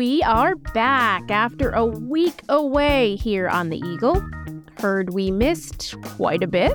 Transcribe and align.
We 0.00 0.22
are 0.22 0.54
back 0.54 1.30
after 1.30 1.72
a 1.72 1.84
week 1.84 2.40
away 2.48 3.16
here 3.16 3.50
on 3.50 3.68
the 3.68 3.76
Eagle. 3.76 4.18
Heard 4.78 5.12
we 5.12 5.30
missed 5.30 5.94
quite 6.16 6.42
a 6.42 6.46
bit. 6.46 6.72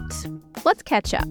Let's 0.63 0.83
catch 0.83 1.11
up. 1.11 1.27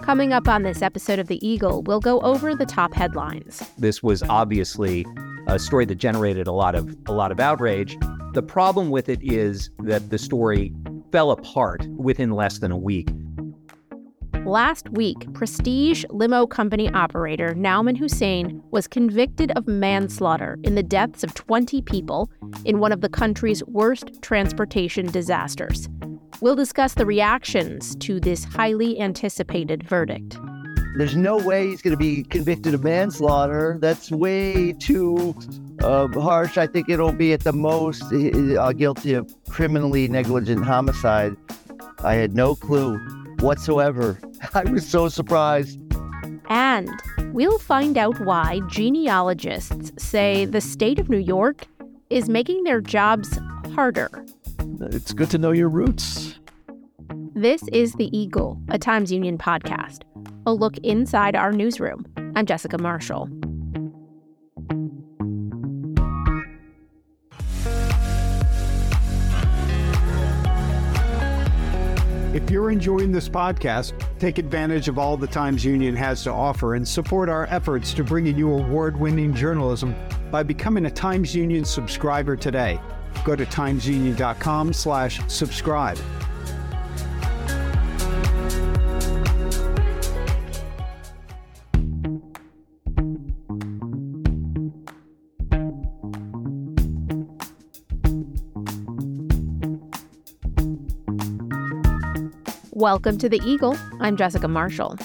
Coming 0.00 0.34
up 0.34 0.48
on 0.48 0.64
this 0.64 0.82
episode 0.82 1.18
of 1.18 1.28
The 1.28 1.40
Eagle, 1.40 1.82
we'll 1.84 2.00
go 2.00 2.20
over 2.20 2.54
the 2.54 2.66
top 2.66 2.92
headlines. 2.92 3.62
This 3.78 4.02
was 4.02 4.22
obviously 4.24 5.06
a 5.46 5.58
story 5.58 5.86
that 5.86 5.94
generated 5.94 6.46
a 6.46 6.52
lot 6.52 6.74
of 6.74 6.94
a 7.06 7.12
lot 7.12 7.32
of 7.32 7.40
outrage. 7.40 7.96
The 8.34 8.42
problem 8.42 8.90
with 8.90 9.08
it 9.08 9.22
is 9.22 9.70
that 9.78 10.10
the 10.10 10.18
story 10.18 10.74
fell 11.10 11.30
apart 11.30 11.86
within 11.96 12.32
less 12.32 12.58
than 12.58 12.70
a 12.70 12.76
week. 12.76 13.08
Last 14.46 14.90
week, 14.90 15.32
Prestige 15.32 16.04
limo 16.10 16.46
company 16.46 16.90
operator 16.90 17.54
Nauman 17.54 17.96
Hussain 17.96 18.62
was 18.72 18.86
convicted 18.86 19.52
of 19.52 19.66
manslaughter 19.66 20.58
in 20.64 20.74
the 20.74 20.82
deaths 20.82 21.24
of 21.24 21.32
20 21.32 21.80
people 21.80 22.30
in 22.66 22.78
one 22.78 22.92
of 22.92 23.00
the 23.00 23.08
country's 23.08 23.64
worst 23.64 24.20
transportation 24.20 25.06
disasters. 25.06 25.88
We'll 26.42 26.56
discuss 26.56 26.92
the 26.92 27.06
reactions 27.06 27.96
to 27.96 28.20
this 28.20 28.44
highly 28.44 29.00
anticipated 29.00 29.82
verdict. 29.82 30.36
There's 30.98 31.16
no 31.16 31.38
way 31.38 31.68
he's 31.68 31.80
going 31.80 31.96
to 31.96 31.96
be 31.96 32.22
convicted 32.24 32.74
of 32.74 32.84
manslaughter. 32.84 33.78
That's 33.80 34.10
way 34.10 34.74
too 34.74 35.34
uh, 35.82 36.08
harsh. 36.20 36.58
I 36.58 36.66
think 36.66 36.90
it'll 36.90 37.12
be 37.12 37.32
at 37.32 37.40
the 37.40 37.54
most 37.54 38.02
uh, 38.12 38.72
guilty 38.72 39.14
of 39.14 39.34
criminally 39.48 40.06
negligent 40.06 40.66
homicide. 40.66 41.34
I 42.00 42.16
had 42.16 42.34
no 42.34 42.54
clue 42.54 43.23
whatsoever. 43.44 44.18
I 44.54 44.64
was 44.64 44.88
so 44.88 45.08
surprised. 45.08 45.78
And 46.48 46.90
we'll 47.32 47.58
find 47.58 47.96
out 47.96 48.18
why 48.20 48.60
genealogists 48.68 49.92
say 49.98 50.46
the 50.46 50.60
state 50.60 50.98
of 50.98 51.08
New 51.08 51.18
York 51.18 51.66
is 52.10 52.28
making 52.28 52.64
their 52.64 52.80
jobs 52.80 53.38
harder. 53.74 54.24
It's 54.80 55.12
good 55.12 55.30
to 55.30 55.38
know 55.38 55.52
your 55.52 55.68
roots. 55.68 56.38
This 57.34 57.62
is 57.72 57.92
The 57.94 58.16
Eagle, 58.16 58.60
a 58.68 58.78
Times 58.78 59.10
Union 59.12 59.38
podcast, 59.38 60.02
a 60.46 60.52
look 60.52 60.78
inside 60.78 61.34
our 61.34 61.52
newsroom. 61.52 62.06
I'm 62.36 62.46
Jessica 62.46 62.78
Marshall. 62.78 63.28
If 72.34 72.50
you're 72.50 72.70
enjoying 72.72 73.12
this 73.12 73.28
podcast, 73.28 73.92
take 74.18 74.38
advantage 74.38 74.88
of 74.88 74.98
all 74.98 75.16
the 75.16 75.28
Times 75.28 75.64
Union 75.64 75.94
has 75.94 76.24
to 76.24 76.32
offer 76.32 76.74
and 76.74 76.84
support 76.86 77.28
our 77.28 77.46
efforts 77.46 77.94
to 77.94 78.02
bringing 78.02 78.36
you 78.36 78.52
award-winning 78.52 79.34
journalism 79.34 79.94
by 80.32 80.42
becoming 80.42 80.86
a 80.86 80.90
Times 80.90 81.32
Union 81.32 81.64
subscriber 81.64 82.34
today. 82.34 82.80
Go 83.24 83.36
to 83.36 83.46
timesunion.com/subscribe. 83.46 85.98
Welcome 102.84 103.16
to 103.16 103.30
the 103.30 103.40
Eagle. 103.46 103.78
I'm 104.00 104.14
Jessica 104.14 104.46
Marshall. 104.46 104.98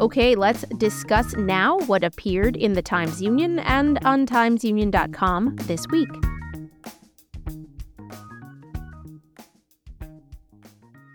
Okay, 0.00 0.34
let's 0.34 0.62
discuss 0.78 1.36
now 1.36 1.78
what 1.80 2.02
appeared 2.02 2.56
in 2.56 2.72
the 2.72 2.80
Times 2.80 3.20
Union 3.20 3.58
and 3.58 4.02
on 4.06 4.24
timesunion.com 4.24 5.56
this 5.56 5.86
week. 5.88 6.08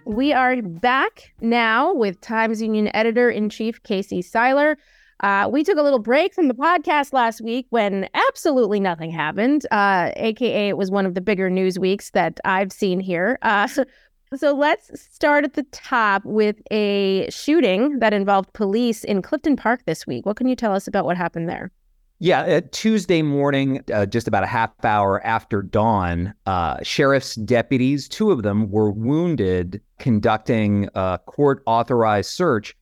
We 0.06 0.34
are 0.34 0.62
back 0.62 1.34
now 1.42 1.92
with 1.96 2.22
Times 2.22 2.62
Union 2.62 2.92
editor 2.96 3.32
in 3.32 3.50
chief 3.50 3.82
Casey 3.82 4.22
Seiler. 4.22 4.78
Uh, 5.22 5.50
we 5.52 5.64
took 5.64 5.80
a 5.80 5.82
little 5.82 5.98
break 5.98 6.32
from 6.32 6.48
the 6.48 6.54
podcast 6.54 7.12
last 7.12 7.42
week 7.42 7.66
when 7.72 8.08
absolutely 8.14 8.80
nothing 8.80 9.10
happened, 9.10 9.66
uh, 9.72 10.12
aka 10.16 10.70
it 10.70 10.78
was 10.78 10.92
one 10.92 11.08
of 11.08 11.16
the 11.16 11.22
bigger 11.22 11.50
news 11.50 11.80
weeks 11.80 12.12
that 12.12 12.40
I've 12.46 12.72
seen 12.72 13.00
here. 13.00 13.40
Uh, 13.42 13.68
so 14.36 14.54
let's 14.54 15.00
start 15.00 15.46
at 15.46 15.54
the 15.54 15.64
top 15.72 16.24
with 16.26 16.62
a 16.72 17.30
shooting 17.30 18.00
that 18.00 18.14
involved 18.14 18.52
police 18.54 19.04
in 19.04 19.22
Clifton 19.22 19.56
Park 19.56 19.82
this 19.86 20.06
week. 20.06 20.26
What 20.26 20.38
can 20.38 20.48
you 20.48 20.56
tell 20.56 20.74
us 20.74 20.88
about 20.88 21.06
what 21.06 21.18
happened 21.18 21.48
there? 21.48 21.72
Yeah, 22.20 22.42
uh, 22.42 22.62
Tuesday 22.72 23.22
morning, 23.22 23.84
uh, 23.94 24.08
just 24.08 24.28
about 24.28 24.44
a 24.44 24.48
half 24.48 24.72
hour 24.84 25.24
after 25.24 25.62
dawn, 25.62 26.34
uh, 26.48 26.78
sheriff's 26.82 27.36
deputies, 27.36 28.10
two 28.10 28.32
of 28.32 28.42
them, 28.42 28.72
were 28.72 28.90
wounded 28.90 29.82
conducting 30.00 30.90
a 30.96 31.20
court 31.28 31.62
authorized 31.68 32.32
search 32.32 32.76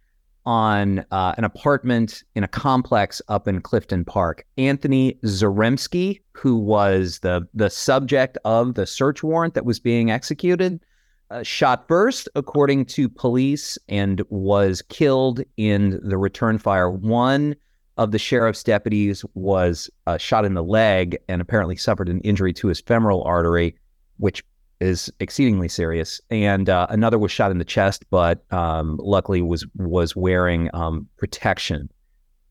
on 0.45 1.03
uh, 1.11 1.33
an 1.37 1.43
apartment 1.43 2.23
in 2.35 2.45
a 2.45 2.47
complex 2.47 3.21
up 3.27 3.47
in 3.47 3.61
Clifton 3.61 4.05
Park. 4.05 4.45
Anthony 4.57 5.19
Zaremski, 5.25 6.21
who 6.31 6.55
was 6.55 7.19
the 7.19 7.45
the 7.53 7.69
subject 7.69 8.37
of 8.45 8.75
the 8.75 8.85
search 8.85 9.21
warrant 9.21 9.53
that 9.55 9.65
was 9.65 9.79
being 9.81 10.11
executed, 10.11 10.79
uh, 11.31 11.43
shot 11.43 11.87
first, 11.87 12.29
according 12.35 12.85
to 12.85 13.09
police, 13.09 13.77
and 13.89 14.21
was 14.29 14.81
killed 14.83 15.41
in 15.57 15.99
the 16.03 16.17
return 16.17 16.57
fire. 16.57 16.89
One 16.89 17.55
of 17.97 18.11
the 18.11 18.19
sheriff's 18.19 18.63
deputies 18.63 19.23
was 19.33 19.89
uh, 20.05 20.17
shot 20.17 20.45
in 20.45 20.53
the 20.53 20.63
leg 20.63 21.17
and 21.29 21.41
apparently 21.41 21.75
suffered 21.75 22.09
an 22.09 22.19
injury 22.21 22.53
to 22.53 22.67
his 22.67 22.81
femoral 22.81 23.23
artery, 23.23 23.75
which 24.17 24.43
is 24.81 25.11
exceedingly 25.19 25.69
serious. 25.69 26.19
And 26.29 26.69
uh, 26.69 26.87
another 26.89 27.17
was 27.17 27.31
shot 27.31 27.51
in 27.51 27.57
the 27.57 27.65
chest, 27.65 28.05
but 28.09 28.43
um, 28.51 28.99
luckily 29.01 29.41
was 29.41 29.65
was 29.75 30.15
wearing 30.15 30.69
um, 30.73 31.07
protection. 31.17 31.89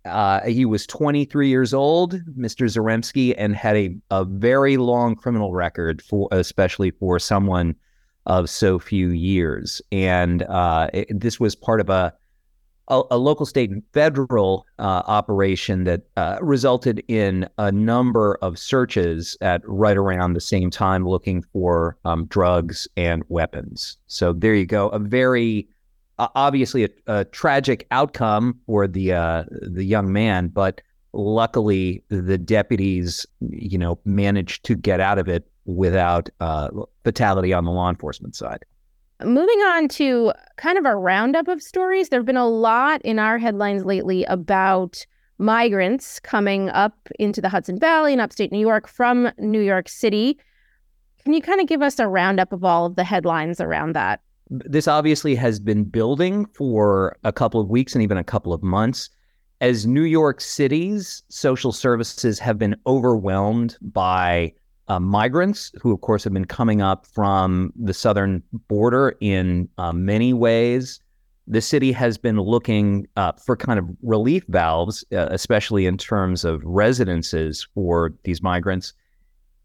Uh, 0.05 0.41
he 0.43 0.67
was 0.67 0.87
23 0.87 1.49
years 1.49 1.73
old, 1.73 2.15
Mr. 2.39 2.67
Zaremski, 2.67 3.35
and 3.39 3.57
had 3.57 3.77
a, 3.77 3.97
a 4.11 4.25
very 4.25 4.77
long 4.77 5.15
criminal 5.15 5.53
record 5.55 6.03
for, 6.03 6.29
especially 6.31 6.91
for 6.91 7.19
someone 7.19 7.75
of 8.27 8.49
so 8.49 8.79
few 8.79 9.11
years. 9.11 9.83
And 9.93 10.43
uh, 10.45 10.91
it, 10.93 11.21
this 11.21 11.39
was 11.39 11.55
part 11.55 11.81
of 11.81 11.91
a, 11.91 12.13
a, 12.89 13.03
a 13.13 13.19
local, 13.19 13.47
state, 13.47 13.71
and 13.71 13.83
federal 13.93 14.67
uh, 14.79 15.03
operation 15.07 15.85
that 15.85 16.03
uh, 16.17 16.39
resulted 16.41 17.03
in 17.09 17.49
a 17.59 17.73
number 17.73 18.39
of 18.43 18.59
searches 18.59 19.37
at 19.41 19.63
right 19.65 19.97
around 19.97 20.35
the 20.35 20.41
same 20.41 20.71
time 20.71 21.07
looking 21.07 21.43
for 21.53 21.97
um, 22.05 22.27
drugs 22.27 22.89
and 22.97 23.23
weapons. 23.29 23.97
So 24.07 24.33
there 24.33 24.55
you 24.55 24.67
go. 24.67 24.89
A 24.89 24.99
very 24.99 25.69
obviously 26.19 26.85
a, 26.85 26.89
a, 27.07 27.25
tragic 27.25 27.87
outcome 27.91 28.59
for 28.67 28.87
the 28.87 29.13
uh, 29.13 29.45
the 29.51 29.85
young 29.85 30.13
man, 30.13 30.49
but 30.49 30.81
luckily 31.13 32.03
the 32.09 32.39
deputies, 32.39 33.27
you 33.41 33.79
know, 33.79 33.99
managed 34.05 34.65
to 34.65 34.75
get 34.75 35.01
out 35.01 35.19
of 35.19 35.29
it 35.29 35.49
without 35.67 36.29
uh, 36.41 36.69
fatality 37.05 37.53
on 37.53 37.65
the 37.65 37.71
law 37.71 37.91
enforcement 37.91 38.37
side. 38.37 38.65
Moving 39.23 39.59
on 39.61 39.89
to 39.89 40.33
kind 40.57 40.77
of 40.77 40.85
a 40.85 40.97
roundup 40.97 41.49
of 41.49 41.63
stories, 41.63 42.09
there 42.09 42.19
have 42.21 42.27
been 42.27 42.37
a 42.37 42.49
lot 42.49 43.01
in 43.03 43.19
our 43.19 43.39
headlines 43.39 43.85
lately 43.85 44.25
about 44.25 45.07
migrants 45.39 46.21
coming 46.21 46.69
up 46.71 47.09
into 47.19 47.41
the 47.41 47.49
Hudson 47.49 47.79
Valley 47.79 48.13
in 48.13 48.21
upstate 48.21 48.53
New 48.53 48.61
York 48.61 48.89
from 48.89 49.31
New 49.39 49.61
York 49.61 49.89
City. 49.89 50.39
Can 51.23 51.33
you 51.33 51.41
kind 51.41 51.61
of 51.61 51.67
give 51.67 51.81
us 51.81 51.99
a 51.99 52.09
roundup 52.09 52.53
of 52.53 52.65
all 52.65 52.87
of 52.87 52.97
the 52.97 53.05
headlines 53.05 53.61
around 53.61 53.95
that? 53.95 54.21
This 54.51 54.87
obviously 54.87 55.35
has 55.37 55.59
been 55.59 55.85
building 55.85 56.47
for 56.47 57.17
a 57.25 57.33
couple 57.33 57.61
of 57.61 57.69
weeks 57.69 57.95
and 57.95 58.03
even 58.03 58.19
a 58.19 58.25
couple 58.25 58.53
of 58.53 58.63
months. 58.63 59.09
As 59.61 59.87
New 59.87 60.03
York 60.03 60.41
City's 60.41 61.23
social 61.31 61.73
services 61.73 62.39
have 62.39 62.59
been 62.59 62.77
overwhelmed 62.87 63.79
by 63.81 64.53
uh, 64.89 65.01
migrants 65.01 65.73
who, 65.81 65.93
of 65.93 66.01
course, 66.01 66.25
have 66.25 66.33
been 66.33 66.45
coming 66.45 66.83
up 66.83 67.07
from 67.07 67.73
the 67.77 67.95
southern 67.95 68.43
border 68.69 69.17
in 69.21 69.69
uh, 69.79 69.93
many 69.93 70.33
ways. 70.33 71.01
The 71.47 71.61
city 71.61 71.93
has 71.93 72.17
been 72.19 72.39
looking 72.39 73.07
uh, 73.17 73.33
for 73.33 73.57
kind 73.57 73.79
of 73.79 73.87
relief 74.03 74.45
valves, 74.49 75.05
uh, 75.13 75.29
especially 75.31 75.87
in 75.87 75.99
terms 75.99 76.45
of 76.45 76.63
residences 76.65 77.67
for 77.75 78.13
these 78.25 78.43
migrants. 78.43 78.93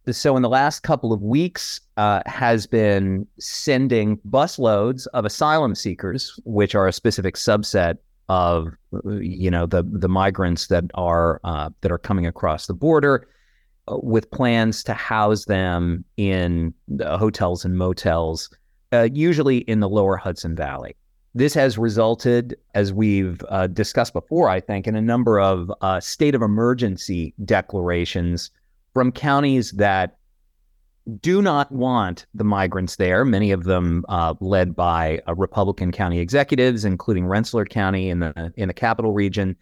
So, 0.10 0.36
in 0.36 0.42
the 0.42 0.50
last 0.50 0.82
couple 0.82 1.14
of 1.14 1.22
weeks, 1.22 1.80
uh, 1.98 2.22
has 2.26 2.66
been 2.66 3.28
sending 3.40 4.18
busloads 4.30 5.08
of 5.14 5.26
asylum 5.26 5.76
seekers, 5.76 6.40
which 6.46 6.74
are 6.74 6.88
a 6.88 6.94
specific 6.94 7.36
subset 7.36 7.98
of, 8.28 8.70
you 9.20 9.52
know, 9.52 9.66
the 9.66 9.84
the 9.84 10.10
migrants 10.10 10.68
that 10.68 10.86
are 10.96 11.40
uh, 11.44 11.70
that 11.82 11.92
are 11.92 11.98
coming 11.98 12.26
across 12.26 12.68
the 12.68 12.74
border 12.74 13.28
with 13.90 14.30
plans 14.32 14.84
to 14.84 14.94
house 14.94 15.46
them 15.46 16.04
in 16.18 16.74
hotels 17.02 17.66
and 17.66 17.78
motels, 17.78 18.50
uh, 18.92 19.10
usually 19.12 19.60
in 19.60 19.80
the 19.80 19.90
lower 19.90 20.18
Hudson 20.18 20.56
Valley. 20.56 20.96
This 21.36 21.54
has 21.54 21.78
resulted, 21.78 22.56
as 22.74 22.92
we've 22.92 23.42
uh, 23.50 23.68
discussed 23.68 24.14
before, 24.14 24.50
I 24.50 24.60
think, 24.60 24.88
in 24.88 24.96
a 24.96 25.02
number 25.02 25.40
of 25.40 25.72
uh, 25.82 26.00
state 26.00 26.34
of 26.34 26.42
emergency 26.42 27.34
declarations 27.46 28.50
from 28.94 29.12
counties 29.12 29.72
that 29.74 30.18
do 31.22 31.42
not 31.42 31.72
want 31.72 32.26
the 32.34 32.44
migrants 32.44 32.96
there, 32.98 33.26
many 33.26 33.52
of 33.52 33.64
them 33.64 34.06
uh, 34.10 34.34
led 34.40 34.76
by 34.76 35.22
uh, 35.28 35.36
Republican 35.36 35.92
county 35.92 36.20
executives, 36.20 36.86
including 36.86 37.26
Rensselaer 37.26 37.66
County 37.66 38.10
in 38.10 38.20
the 38.20 38.54
in 38.58 38.68
the 38.68 38.74
capital 38.74 39.12
region, 39.12 39.56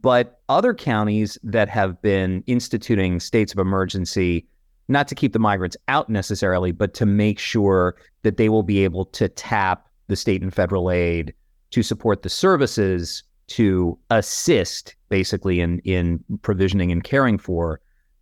but 0.00 0.40
other 0.48 0.74
counties 0.74 1.38
that 1.42 1.68
have 1.68 2.00
been 2.02 2.42
instituting 2.46 3.20
states 3.20 3.52
of 3.52 3.58
emergency, 3.58 4.46
not 4.88 5.08
to 5.08 5.14
keep 5.14 5.32
the 5.32 5.38
migrants 5.38 5.76
out 5.88 6.08
necessarily, 6.08 6.72
but 6.72 6.94
to 6.94 7.06
make 7.06 7.38
sure 7.38 7.96
that 8.22 8.36
they 8.36 8.48
will 8.48 8.62
be 8.62 8.84
able 8.84 9.04
to 9.06 9.28
tap 9.28 9.88
the 10.08 10.16
state 10.16 10.42
and 10.42 10.54
federal 10.54 10.90
aid 10.90 11.32
to 11.70 11.82
support 11.82 12.22
the 12.22 12.28
services 12.28 13.22
to 13.46 13.98
assist 14.10 14.96
basically 15.08 15.60
in 15.60 15.78
in 15.80 16.22
provisioning 16.42 16.90
and 16.90 17.04
caring 17.04 17.38
for 17.38 17.80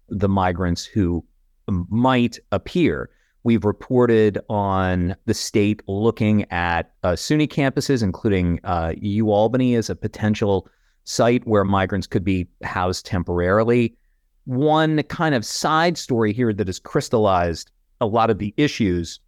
the 0.09 0.29
migrants 0.29 0.85
who 0.85 1.25
might 1.69 2.39
appear. 2.51 3.11
We've 3.45 3.65
reported 3.65 4.39
on 4.49 5.17
the 5.27 5.35
state 5.35 5.83
looking 5.89 6.51
at 6.53 6.93
uh, 7.03 7.13
SUNY 7.13 7.49
campuses, 7.49 8.03
including 8.03 8.61
uh, 8.63 8.95
U 8.99 9.33
Albany, 9.33 9.75
as 9.75 9.91
a 9.91 9.97
potential 9.97 10.69
site 11.05 11.47
where 11.47 11.65
migrants 11.65 12.07
could 12.07 12.25
be 12.25 12.47
housed 12.63 13.07
temporarily. 13.07 13.97
One 14.45 15.03
kind 15.05 15.35
of 15.35 15.45
side 15.45 15.99
story 15.99 16.33
here 16.33 16.53
that 16.53 16.67
has 16.67 16.79
crystallized 16.79 17.71
a 18.01 18.07
lot 18.07 18.31
of 18.31 18.39
the 18.39 18.53
issues 18.57 19.21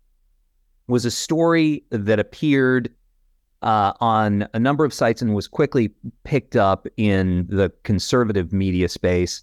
was 0.89 1.05
a 1.05 1.11
story 1.11 1.85
that 1.91 2.19
appeared 2.19 2.91
uh, 3.63 3.93
on 4.01 4.47
a 4.53 4.59
number 4.59 4.85
of 4.85 4.93
sites 4.93 5.23
and 5.23 5.35
was 5.35 5.49
quickly 5.49 5.91
picked 6.25 6.55
up 6.55 6.87
in 6.97 7.47
the 7.49 7.73
conservative 7.83 8.53
media 8.53 8.89
space, 8.89 9.43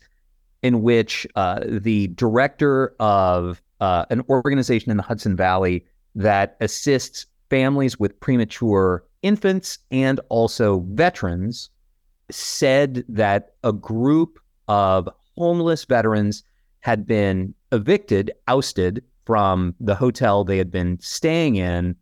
in 0.61 0.83
which 0.83 1.25
uh, 1.35 1.61
the 1.65 2.07
director 2.09 2.95
of 2.99 3.61
uh, 3.79 4.05
an 4.11 4.21
organization 4.29 4.91
in 4.91 4.97
the 4.97 5.03
Hudson 5.03 5.35
Valley 5.35 5.85
that 6.13 6.55
assists 6.61 7.25
families 7.49 7.99
with 7.99 8.19
premature 8.19 9.03
infants 9.23 9.79
and 9.89 10.19
also 10.29 10.81
veterans 10.89 11.69
said 12.31 13.03
that 13.07 13.53
a 13.63 13.73
group 13.73 14.39
of 14.67 15.09
homeless 15.37 15.85
veterans 15.85 16.43
had 16.79 17.05
been 17.05 17.53
evicted, 17.71 18.31
ousted 18.47 19.03
from 19.25 19.75
the 19.79 19.95
hotel 19.95 20.43
they 20.43 20.57
had 20.57 20.71
been 20.71 20.99
staying 20.99 21.55
in 21.55 21.95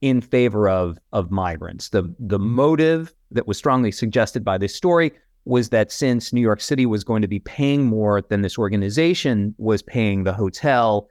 in 0.00 0.20
favor 0.20 0.68
of 0.68 0.98
of 1.12 1.30
migrants. 1.30 1.88
The 1.88 2.14
the 2.18 2.38
motive 2.38 3.12
that 3.30 3.46
was 3.46 3.58
strongly 3.58 3.92
suggested 3.92 4.44
by 4.44 4.58
this 4.58 4.74
story 4.74 5.12
was 5.44 5.70
that 5.70 5.90
since 5.90 6.32
New 6.32 6.40
York 6.40 6.60
City 6.60 6.86
was 6.86 7.04
going 7.04 7.22
to 7.22 7.28
be 7.28 7.40
paying 7.40 7.84
more 7.86 8.20
than 8.20 8.42
this 8.42 8.58
organization 8.58 9.54
was 9.56 9.82
paying 9.82 10.24
the 10.24 10.32
hotel, 10.32 11.08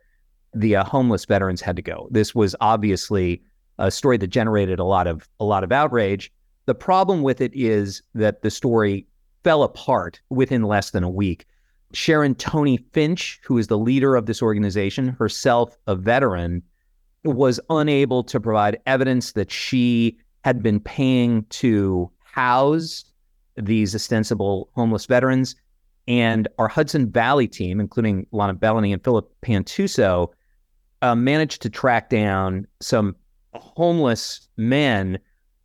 the 0.54 0.76
uh, 0.76 0.84
homeless 0.84 1.26
veterans 1.26 1.60
had 1.60 1.76
to 1.76 1.82
go. 1.82 2.08
This 2.12 2.36
was 2.36 2.56
obviously 2.62 3.42
a 3.80 3.90
story 3.90 4.18
that 4.18 4.28
generated 4.28 4.80
a 4.80 4.84
lot 4.84 5.08
of 5.08 5.28
a 5.40 5.46
lot 5.46 5.64
of 5.64 5.72
outrage. 5.72 6.32
The 6.68 6.76
problem 6.76 7.24
with 7.24 7.42
it 7.42 7.52
is 7.56 8.04
that 8.14 8.42
the 8.42 8.52
story 8.52 9.08
fell 9.44 9.64
apart 9.64 10.20
within 10.30 10.64
less 10.64 10.92
than 10.92 11.04
a 11.04 11.10
week. 11.10 11.46
Sharon 11.94 12.36
Toney 12.36 12.78
Finch, 12.92 13.40
who 13.44 13.58
is 13.58 13.68
the 13.68 13.78
leader 13.78 14.18
of 14.18 14.26
this 14.26 14.42
organization, 14.42 15.08
herself 15.18 15.78
a 15.88 15.96
veteran, 15.96 16.62
was 17.24 17.62
unable 17.70 18.22
to 18.26 18.40
provide 18.42 18.82
evidence 18.86 19.32
that 19.32 19.50
she 19.50 20.18
had 20.44 20.62
been 20.62 20.82
paying 20.82 21.46
to 21.52 22.12
house 22.22 23.06
these 23.56 23.96
ostensible 23.96 24.70
homeless 24.76 25.06
veterans. 25.06 25.56
And 26.06 26.50
our 26.60 26.68
Hudson 26.68 27.10
Valley 27.10 27.48
team, 27.48 27.80
including 27.80 28.28
Lana 28.34 28.54
Bellamy 28.54 28.92
and 28.92 29.04
Philip 29.04 29.34
Pantuso, 29.42 30.34
uh, 31.02 31.16
managed 31.16 31.62
to 31.62 31.70
track 31.70 32.10
down 32.10 32.68
some 32.82 33.16
homeless 33.54 34.50
men 34.58 35.18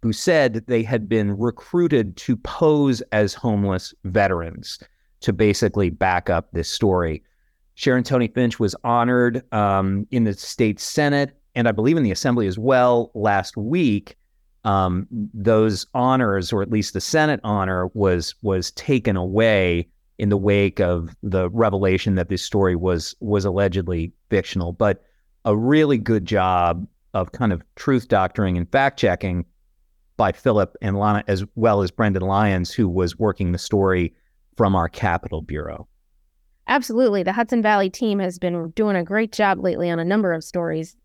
who 0.02 0.12
said 0.12 0.64
they 0.66 0.82
had 0.82 1.08
been 1.08 1.36
recruited 1.38 2.16
to 2.16 2.36
pose 2.36 3.00
as 3.12 3.34
homeless 3.34 3.94
veterans 4.04 4.78
to 5.20 5.32
basically 5.32 5.90
back 5.90 6.28
up 6.28 6.50
this 6.52 6.68
story. 6.68 7.22
Sharon 7.74 8.04
Toney 8.04 8.28
Finch 8.28 8.58
was 8.58 8.76
honored 8.84 9.42
um, 9.52 10.06
in 10.10 10.24
the 10.24 10.34
state 10.34 10.80
Senate 10.80 11.38
and 11.54 11.68
I 11.68 11.72
believe 11.72 11.96
in 11.96 12.02
the 12.02 12.10
assembly 12.10 12.46
as 12.46 12.58
well 12.58 13.10
last 13.14 13.56
week. 13.56 14.16
Um, 14.64 15.06
those 15.10 15.86
honors, 15.92 16.52
or 16.52 16.62
at 16.62 16.70
least 16.70 16.94
the 16.94 17.00
Senate 17.00 17.40
honor, 17.42 17.88
was 17.94 18.34
was 18.42 18.70
taken 18.72 19.16
away 19.16 19.88
in 20.18 20.28
the 20.28 20.36
wake 20.36 20.80
of 20.80 21.16
the 21.22 21.50
revelation 21.50 22.14
that 22.14 22.28
this 22.28 22.44
story 22.44 22.76
was 22.76 23.16
was 23.20 23.44
allegedly 23.44 24.12
fictional. 24.30 24.72
But 24.72 25.02
a 25.44 25.56
really 25.56 25.98
good 25.98 26.24
job 26.24 26.86
of 27.12 27.32
kind 27.32 27.52
of 27.52 27.62
truth 27.74 28.08
doctoring 28.08 28.56
and 28.56 28.70
fact 28.70 28.98
checking 28.98 29.44
by 30.16 30.32
Philip 30.32 30.76
and 30.80 30.98
Lana, 30.98 31.24
as 31.26 31.44
well 31.54 31.82
as 31.82 31.90
Brendan 31.90 32.22
Lyons, 32.22 32.72
who 32.72 32.88
was 32.88 33.18
working 33.18 33.52
the 33.52 33.58
story 33.58 34.14
from 34.56 34.74
our 34.74 34.88
Capitol 34.88 35.42
Bureau. 35.42 35.88
Absolutely. 36.68 37.22
The 37.22 37.32
Hudson 37.32 37.62
Valley 37.62 37.90
team 37.90 38.18
has 38.18 38.38
been 38.38 38.70
doing 38.70 38.96
a 38.96 39.04
great 39.04 39.32
job 39.32 39.58
lately 39.58 39.90
on 39.90 39.98
a 39.98 40.04
number 40.04 40.32
of 40.32 40.44
stories 40.44 40.96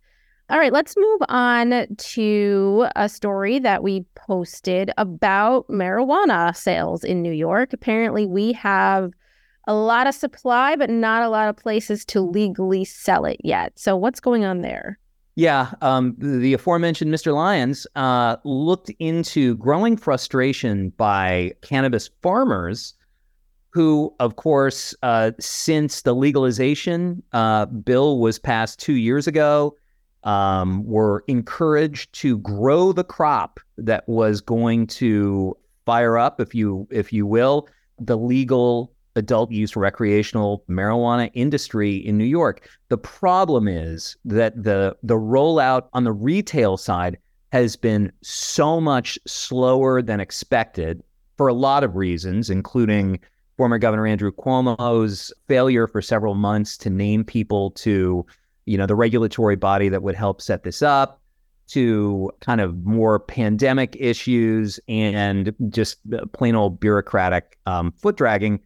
all 0.49 0.57
right, 0.57 0.71
let's 0.71 0.95
move 0.95 1.19
on 1.27 1.87
to 1.97 2.87
a 2.95 3.09
story 3.09 3.59
that 3.59 3.83
we 3.83 4.05
posted 4.15 4.91
about 4.97 5.67
marijuana 5.67 6.55
sales 6.55 7.03
in 7.03 7.21
New 7.21 7.33
York. 7.33 7.73
Apparently, 7.73 8.25
we 8.25 8.53
have 8.53 9.11
a 9.67 9.73
lot 9.73 10.07
of 10.07 10.15
supply, 10.15 10.77
but 10.77 10.89
not 10.89 11.21
a 11.23 11.27
lot 11.27 11.49
of 11.49 11.57
places 11.57 12.05
to 12.05 12.21
legally 12.21 12.85
sell 12.85 13.25
it 13.25 13.41
yet. 13.43 13.77
So, 13.77 13.97
what's 13.97 14.21
going 14.21 14.45
on 14.45 14.61
there? 14.61 14.97
Yeah, 15.37 15.69
um, 15.83 16.15
the 16.17 16.55
aforementioned 16.55 17.13
Mr. 17.13 17.31
Lyons 17.31 17.85
uh, 17.95 18.37
looked 18.43 18.89
into 18.97 19.55
growing 19.57 19.95
frustration 19.95 20.89
by 20.97 21.53
cannabis 21.61 22.09
farmers 22.23 22.95
who, 23.69 24.11
of 24.19 24.37
course, 24.37 24.95
uh, 25.03 25.29
since 25.39 26.01
the 26.01 26.15
legalization 26.15 27.21
uh, 27.33 27.67
bill 27.67 28.17
was 28.17 28.39
passed 28.39 28.79
two 28.79 28.95
years 28.95 29.27
ago, 29.27 29.75
um, 30.23 30.83
were 30.87 31.23
encouraged 31.27 32.11
to 32.13 32.39
grow 32.39 32.91
the 32.91 33.03
crop 33.03 33.59
that 33.77 34.09
was 34.09 34.41
going 34.41 34.87
to 34.87 35.55
fire 35.85 36.17
up, 36.17 36.41
if 36.41 36.55
you 36.55 36.87
if 36.89 37.13
you 37.13 37.27
will, 37.27 37.69
the 37.99 38.17
legal 38.17 38.91
adult 39.17 39.51
use 39.51 39.75
recreational 39.75 40.63
marijuana 40.69 41.29
industry 41.33 41.95
in 41.95 42.17
New 42.17 42.25
York. 42.25 42.69
The 42.89 42.97
problem 42.97 43.67
is 43.67 44.15
that 44.25 44.63
the 44.63 44.95
the 45.03 45.15
rollout 45.15 45.89
on 45.93 46.03
the 46.03 46.13
retail 46.13 46.77
side 46.77 47.17
has 47.51 47.75
been 47.75 48.11
so 48.21 48.79
much 48.79 49.17
slower 49.25 50.01
than 50.01 50.19
expected 50.19 51.01
for 51.35 51.47
a 51.47 51.53
lot 51.53 51.83
of 51.83 51.95
reasons, 51.95 52.49
including 52.49 53.19
former 53.57 53.77
Governor 53.77 54.05
Andrew 54.05 54.31
Cuomo's 54.31 55.33
failure 55.47 55.87
for 55.87 56.01
several 56.01 56.35
months 56.35 56.77
to 56.77 56.89
name 56.89 57.23
people 57.23 57.71
to 57.71 58.25
you 58.67 58.77
know, 58.77 58.85
the 58.85 58.95
regulatory 58.95 59.55
body 59.55 59.89
that 59.89 60.03
would 60.03 60.13
help 60.13 60.41
set 60.41 60.63
this 60.63 60.81
up 60.81 61.21
to 61.67 62.29
kind 62.41 62.61
of 62.61 62.85
more 62.85 63.17
pandemic 63.17 63.95
issues 63.99 64.79
and 64.87 65.55
just 65.69 65.99
plain 66.33 66.53
old 66.53 66.79
bureaucratic 66.79 67.57
um, 67.65 67.91
foot 67.93 68.15
dragging. 68.17 68.59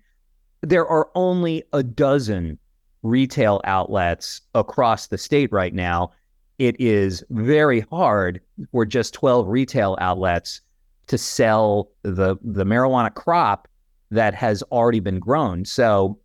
There 0.62 0.88
are 0.88 1.10
only 1.16 1.64
a 1.74 1.84
dozen 1.84 2.60
retail 3.04 3.62
outlets 3.64 4.42
across 4.54 5.08
the 5.08 5.18
state 5.18 5.52
right 5.52 5.74
now. 5.74 6.12
It 6.60 6.80
is 6.80 7.24
very 7.30 7.82
hard 7.92 8.42
for 8.72 8.86
just 8.86 9.14
12 9.16 9.48
retail 9.48 9.98
outlets 10.00 10.62
to 11.08 11.18
sell 11.18 11.90
the 12.04 12.38
the 12.44 12.64
marijuana 12.64 13.14
crop 13.14 13.68
that 14.12 14.36
has 14.36 14.62
already 14.72 15.00
been 15.00 15.20
grown. 15.20 15.66
So 15.66 16.20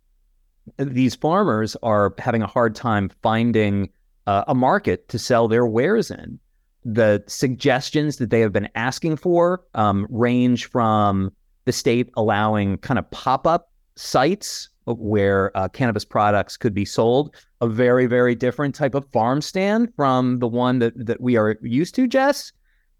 these 0.77 1.15
farmers 1.15 1.75
are 1.81 2.13
having 2.19 2.41
a 2.41 2.47
hard 2.47 2.75
time 2.75 3.09
finding 3.23 3.89
uh, 4.27 4.43
a 4.47 4.53
market 4.53 5.07
to 5.09 5.17
sell 5.17 5.47
their 5.47 5.65
wares 5.65 6.11
in. 6.11 6.39
The 6.85 7.23
suggestions 7.27 8.17
that 8.17 8.29
they 8.29 8.41
have 8.41 8.53
been 8.53 8.69
asking 8.75 9.17
for 9.17 9.63
um, 9.73 10.05
range 10.09 10.65
from 10.65 11.31
the 11.65 11.71
state 11.71 12.09
allowing 12.15 12.77
kind 12.77 12.99
of 12.99 13.09
pop 13.11 13.47
up 13.47 13.71
sites 13.97 14.69
where 14.85 15.55
uh, 15.57 15.67
cannabis 15.67 16.05
products 16.05 16.55
could 16.55 16.73
be 16.73 16.85
sold, 16.85 17.35
a 17.61 17.67
very, 17.67 18.05
very 18.05 18.35
different 18.35 18.73
type 18.73 18.95
of 18.95 19.05
farm 19.11 19.41
stand 19.41 19.93
from 19.95 20.39
the 20.39 20.47
one 20.47 20.79
that, 20.79 20.93
that 21.05 21.19
we 21.19 21.35
are 21.35 21.57
used 21.61 21.93
to, 21.95 22.07
Jess, 22.07 22.53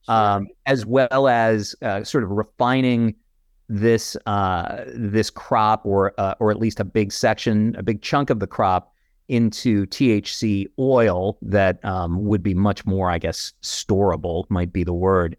um, 0.08 0.48
as 0.66 0.86
well 0.86 1.28
as 1.28 1.76
uh, 1.82 2.04
sort 2.04 2.24
of 2.24 2.32
refining 2.32 3.16
this 3.70 4.16
uh, 4.26 4.86
this 4.96 5.30
crop 5.30 5.86
or 5.86 6.14
uh, 6.18 6.36
or 6.40 6.52
at 6.52 6.58
least 6.58 6.80
a 6.80 6.86
big 6.86 7.12
section, 7.12 7.76
a 7.78 7.84
big 7.84 8.02
chunk 8.02 8.30
of 8.30 8.40
the 8.40 8.48
crop 8.48 8.94
into 9.28 9.86
THC 9.88 10.68
oil 10.80 11.38
that 11.42 11.84
um, 11.84 12.24
would 12.24 12.42
be 12.42 12.54
much 12.54 12.86
more, 12.86 13.10
I 13.10 13.18
guess, 13.18 13.52
storable 13.62 14.46
might 14.50 14.72
be 14.72 14.86
the 14.86 14.94
word. 14.94 15.36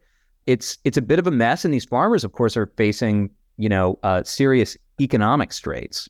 It's 0.46 0.76
it's 0.84 0.98
a 0.98 1.02
bit 1.02 1.18
of 1.18 1.26
a 1.26 1.30
mess, 1.30 1.64
and 1.64 1.72
these 1.72 1.86
farmers, 1.86 2.22
of 2.22 2.32
course, 2.32 2.56
are 2.56 2.66
facing 2.76 3.30
you 3.56 3.68
know 3.68 3.98
uh, 4.02 4.22
serious 4.24 4.76
economic 5.00 5.52
straits. 5.52 6.09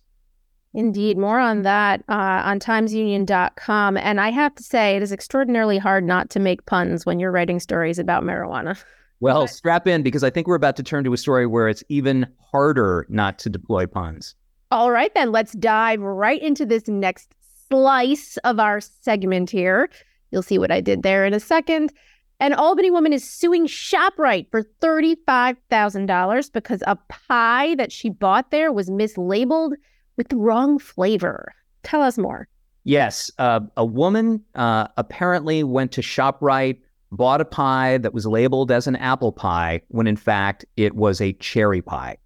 Indeed, 0.75 1.17
more 1.17 1.41
on 1.41 1.63
that 1.63 2.03
uh, 2.09 2.43
on 2.45 2.61
timesunion.com. 2.61 3.97
And 3.97 4.21
I 4.21 4.31
have 4.31 4.55
to 4.57 4.63
say, 4.63 4.97
it 4.97 5.03
is 5.03 5.13
extraordinarily 5.13 5.79
hard 5.79 6.05
not 6.05 6.31
to 6.31 6.39
make 6.41 6.67
puns 6.67 7.07
when 7.07 7.19
you're 7.19 7.31
writing 7.33 7.59
stories 7.61 7.99
about 7.99 8.23
marijuana. 8.23 8.79
Well, 9.21 9.43
But- 9.43 9.51
strap 9.51 9.89
in 9.89 10.05
because 10.05 10.23
I 10.23 10.31
think 10.31 10.47
we're 10.47 10.55
about 10.55 10.77
to 10.77 10.85
turn 10.85 11.03
to 11.03 11.13
a 11.13 11.17
story 11.17 11.45
where 11.45 11.67
it's 11.69 11.83
even 11.89 12.25
harder 12.53 13.05
not 13.09 13.37
to 13.41 13.51
deploy 13.51 13.85
puns. 13.85 14.37
All 14.71 14.93
right, 14.93 15.13
then 15.13 15.33
let's 15.33 15.55
dive 15.55 16.01
right 16.01 16.41
into 16.41 16.65
this 16.65 16.87
next 16.87 17.35
slice 17.69 18.37
of 18.45 18.61
our 18.61 18.81
segment 18.81 19.51
here. 19.51 19.91
You'll 20.31 20.43
see 20.45 20.57
what 20.57 20.71
I 20.71 20.81
did 20.81 21.03
there 21.03 21.27
in 21.27 21.35
a 21.35 21.41
second. 21.41 21.93
An 22.41 22.53
Albany 22.53 22.93
woman 22.93 23.13
is 23.13 23.29
suing 23.29 23.67
ShopRite 23.67 24.51
for 24.53 24.63
$35,000 24.81 26.53
because 26.53 26.85
a 26.87 26.97
pie 27.09 27.75
that 27.75 27.91
she 27.91 28.11
bought 28.11 28.53
there 28.53 28.73
was 28.73 28.89
mislabeled 28.89 29.73
with 30.17 30.29
the 30.29 30.37
wrong 30.37 30.79
flavor. 30.79 31.53
Tell 31.83 32.01
us 32.01 32.17
more. 32.17 32.47
Yes, 32.85 33.29
uh, 33.39 33.61
a 33.77 33.85
woman 33.85 34.45
uh, 34.55 34.87
apparently 34.97 35.65
went 35.65 35.91
to 35.93 36.01
ShopRite, 36.01 36.79
bought 37.11 37.41
a 37.41 37.45
pie 37.45 37.99
that 37.99 38.15
was 38.15 38.25
labeled 38.25 38.71
as 38.71 38.87
an 38.87 38.95
apple 38.97 39.33
pie 39.33 39.83
when 39.89 40.07
in 40.07 40.17
fact 40.17 40.65
it 40.77 40.95
was 40.95 41.21
a 41.21 41.33
cherry 41.35 41.83
pie. 41.83 42.19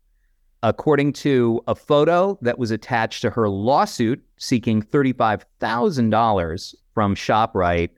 According 0.62 1.14
to 1.14 1.62
a 1.66 1.75
photo 1.75 2.38
that 2.42 2.59
was 2.59 2.71
attached 2.71 3.23
to 3.23 3.31
her 3.31 3.49
lawsuit 3.49 4.23
seeking 4.37 4.83
$35,000 4.83 6.75
from 6.95 7.14
ShopRite, 7.16 7.90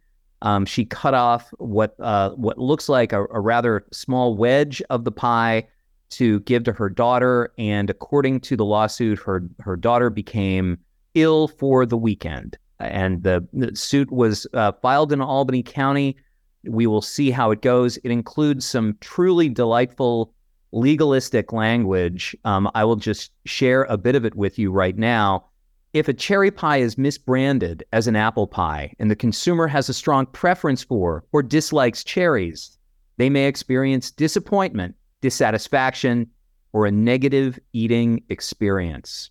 um, 0.45 0.67
she 0.67 0.85
cut 0.85 1.15
off 1.15 1.49
what 1.59 1.97
uh, 1.99 2.31
what 2.33 2.59
looks 2.59 2.89
like 2.89 3.13
a, 3.13 3.25
a 3.25 3.41
rather 3.41 3.85
small 3.93 4.37
wedge 4.37 4.83
of 4.91 5.05
the 5.05 5.11
pie 5.11 5.67
to 6.11 6.41
give 6.41 6.65
to 6.65 6.73
her 6.73 6.91
daughter. 6.91 7.53
And 7.59 7.89
according 7.89 8.41
to 8.41 8.57
the 8.57 8.65
lawsuit, 8.65 9.19
her 9.21 9.43
her 9.61 9.75
daughter 9.75 10.11
became 10.11 10.79
ill 11.15 11.49
for 11.49 11.87
the 11.87 11.97
weekend. 11.97 12.59
And 12.79 13.23
the, 13.23 13.47
the 13.53 13.75
suit 13.75 14.11
was 14.11 14.47
uh, 14.53 14.73
filed 14.83 15.13
in 15.13 15.23
Albany 15.23 15.63
County. 15.63 16.17
We 16.65 16.87
will 16.87 17.03
see 17.03 17.31
how 17.31 17.51
it 17.51 17.63
goes. 17.63 17.97
It 17.99 18.11
includes 18.11 18.67
some 18.67 18.99
truly 19.01 19.49
delightful 19.49 20.35
legalistic 20.73 21.53
language. 21.53 22.37
Um, 22.45 22.71
I 22.75 22.85
will 22.85 22.97
just 22.97 23.31
share 23.47 23.85
a 23.85 23.97
bit 23.97 24.15
of 24.15 24.25
it 24.25 24.35
with 24.35 24.59
you 24.59 24.73
right 24.73 24.97
now. 24.97 25.47
If 25.95 26.09
a 26.09 26.13
cherry 26.13 26.51
pie 26.51 26.79
is 26.79 26.97
misbranded 26.97 27.83
as 27.93 28.09
an 28.09 28.17
apple 28.17 28.49
pie 28.49 28.93
and 28.99 29.13
the 29.13 29.17
consumer 29.17 29.69
has 29.69 29.89
a 29.89 29.95
strong 29.95 30.27
preference 30.27 30.83
for 30.83 31.25
or 31.31 31.41
dislikes 31.41 32.03
cherries, 32.03 32.77
they 33.17 33.31
may 33.31 33.47
experience 33.47 34.11
disappointment, 34.11 34.97
dissatisfaction, 35.21 36.29
or 36.73 36.85
a 36.85 36.91
negative 36.91 37.61
eating 37.73 38.25
experience. 38.29 39.31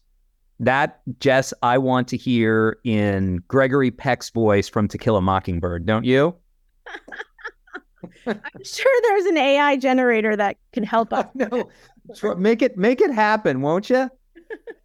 That, 0.62 1.02
Jess, 1.20 1.54
I 1.64 1.78
want 1.80 2.08
to 2.08 2.18
hear 2.18 2.78
in 2.86 3.44
Gregory 3.50 3.92
Peck's 3.92 4.30
voice 4.30 4.70
from 4.70 4.88
To 4.88 4.98
Kill 4.98 5.18
a 5.18 5.22
Mockingbird, 5.22 5.86
don't 5.86 6.06
you? 6.06 6.34
I'm 8.26 8.40
sure 8.64 9.02
there's 9.02 9.26
an 9.26 9.38
AI 9.38 9.76
generator 9.76 10.38
that 10.38 10.56
can 10.72 10.86
help 10.86 11.12
us. 11.14 11.28
no, 11.36 11.70
make 12.38 12.62
it 12.62 12.78
make 12.78 13.02
it 13.02 13.12
happen, 13.12 13.60
won't 13.60 13.90
you? 13.90 14.10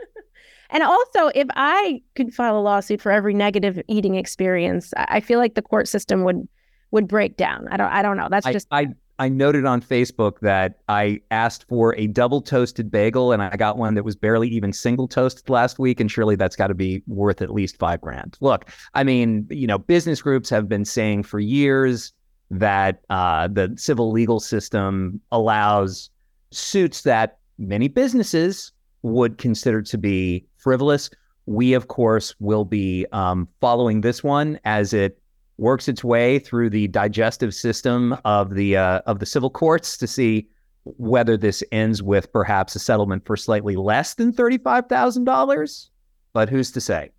And 0.70 0.82
also, 0.82 1.28
if 1.34 1.48
I 1.56 2.02
could 2.14 2.34
file 2.34 2.58
a 2.58 2.60
lawsuit 2.60 3.00
for 3.00 3.10
every 3.10 3.34
negative 3.34 3.80
eating 3.88 4.16
experience, 4.16 4.92
I 4.96 5.20
feel 5.20 5.38
like 5.38 5.54
the 5.54 5.62
court 5.62 5.88
system 5.88 6.24
would 6.24 6.46
would 6.90 7.08
break 7.08 7.36
down. 7.36 7.68
I 7.70 7.76
don't 7.76 7.92
I 7.92 8.02
don't 8.02 8.16
know. 8.16 8.28
That's 8.30 8.46
I, 8.46 8.52
just 8.52 8.68
I 8.70 8.88
I 9.18 9.28
noted 9.28 9.64
on 9.64 9.82
Facebook 9.82 10.38
that 10.40 10.78
I 10.88 11.20
asked 11.30 11.66
for 11.68 11.94
a 11.96 12.06
double 12.06 12.40
toasted 12.40 12.90
bagel 12.90 13.32
and 13.32 13.42
I 13.42 13.56
got 13.56 13.76
one 13.76 13.94
that 13.94 14.04
was 14.04 14.14
barely 14.14 14.48
even 14.48 14.72
single 14.72 15.08
toasted 15.08 15.48
last 15.48 15.78
week, 15.78 16.00
and 16.00 16.10
surely 16.10 16.36
that's 16.36 16.54
got 16.54 16.68
to 16.68 16.74
be 16.74 17.02
worth 17.06 17.42
at 17.42 17.50
least 17.50 17.78
five 17.78 18.00
grand. 18.00 18.36
Look, 18.40 18.70
I 18.94 19.04
mean, 19.04 19.46
you 19.50 19.66
know, 19.66 19.78
business 19.78 20.22
groups 20.22 20.48
have 20.50 20.68
been 20.68 20.84
saying 20.84 21.24
for 21.24 21.40
years 21.40 22.12
that 22.50 23.02
uh, 23.10 23.48
the 23.48 23.74
civil 23.76 24.12
legal 24.12 24.40
system 24.40 25.20
allows 25.32 26.10
suits 26.50 27.02
that 27.02 27.38
many 27.58 27.88
businesses 27.88 28.72
would 29.02 29.38
consider 29.38 29.82
to 29.82 29.98
be 29.98 30.46
frivolous. 30.58 31.10
We, 31.46 31.72
of 31.72 31.88
course, 31.88 32.34
will 32.40 32.64
be 32.64 33.06
um, 33.12 33.48
following 33.60 34.02
this 34.02 34.22
one 34.22 34.60
as 34.64 34.92
it 34.92 35.18
works 35.56 35.88
its 35.88 36.04
way 36.04 36.38
through 36.38 36.70
the 36.70 36.88
digestive 36.88 37.54
system 37.54 38.16
of 38.24 38.54
the 38.54 38.76
uh, 38.76 39.00
of 39.06 39.18
the 39.18 39.26
civil 39.26 39.50
courts 39.50 39.96
to 39.98 40.06
see 40.06 40.48
whether 40.84 41.36
this 41.36 41.62
ends 41.72 42.02
with 42.02 42.32
perhaps 42.32 42.74
a 42.76 42.78
settlement 42.78 43.24
for 43.26 43.36
slightly 43.36 43.76
less 43.76 44.14
than 44.14 44.32
thirty 44.32 44.58
five 44.58 44.86
thousand 44.88 45.24
dollars. 45.24 45.90
But 46.32 46.48
who's 46.48 46.70
to 46.72 46.80
say? 46.80 47.10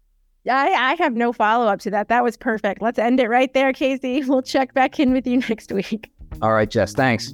I, 0.47 0.71
I 0.71 0.95
have 0.95 1.15
no 1.15 1.33
follow 1.33 1.67
up 1.67 1.79
to 1.81 1.91
that. 1.91 2.07
That 2.07 2.23
was 2.23 2.37
perfect. 2.37 2.81
Let's 2.81 2.97
end 2.97 3.19
it 3.19 3.27
right 3.27 3.53
there, 3.53 3.73
Casey. 3.73 4.23
We'll 4.27 4.41
check 4.41 4.73
back 4.73 4.99
in 4.99 5.11
with 5.11 5.27
you 5.27 5.37
next 5.49 5.71
week. 5.71 6.11
All 6.41 6.53
right, 6.53 6.69
Jess. 6.69 6.93
Thanks. 6.93 7.33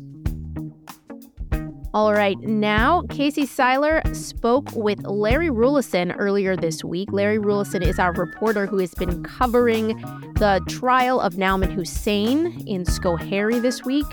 All 1.95 2.11
right, 2.11 2.37
now 2.41 3.03
Casey 3.03 3.45
Seiler 3.45 4.01
spoke 4.11 4.69
with 4.75 5.05
Larry 5.05 5.47
Rulison 5.47 6.13
earlier 6.17 6.57
this 6.57 6.83
week. 6.83 7.07
Larry 7.13 7.37
Rulison 7.37 7.81
is 7.81 7.99
our 7.99 8.11
reporter 8.11 8.65
who 8.65 8.79
has 8.79 8.93
been 8.93 9.23
covering 9.23 9.95
the 10.33 10.61
trial 10.67 11.21
of 11.21 11.35
Nauman 11.35 11.71
Hussain 11.71 12.67
in 12.67 12.83
Schoharie 12.83 13.61
this 13.61 13.85
week. 13.85 14.07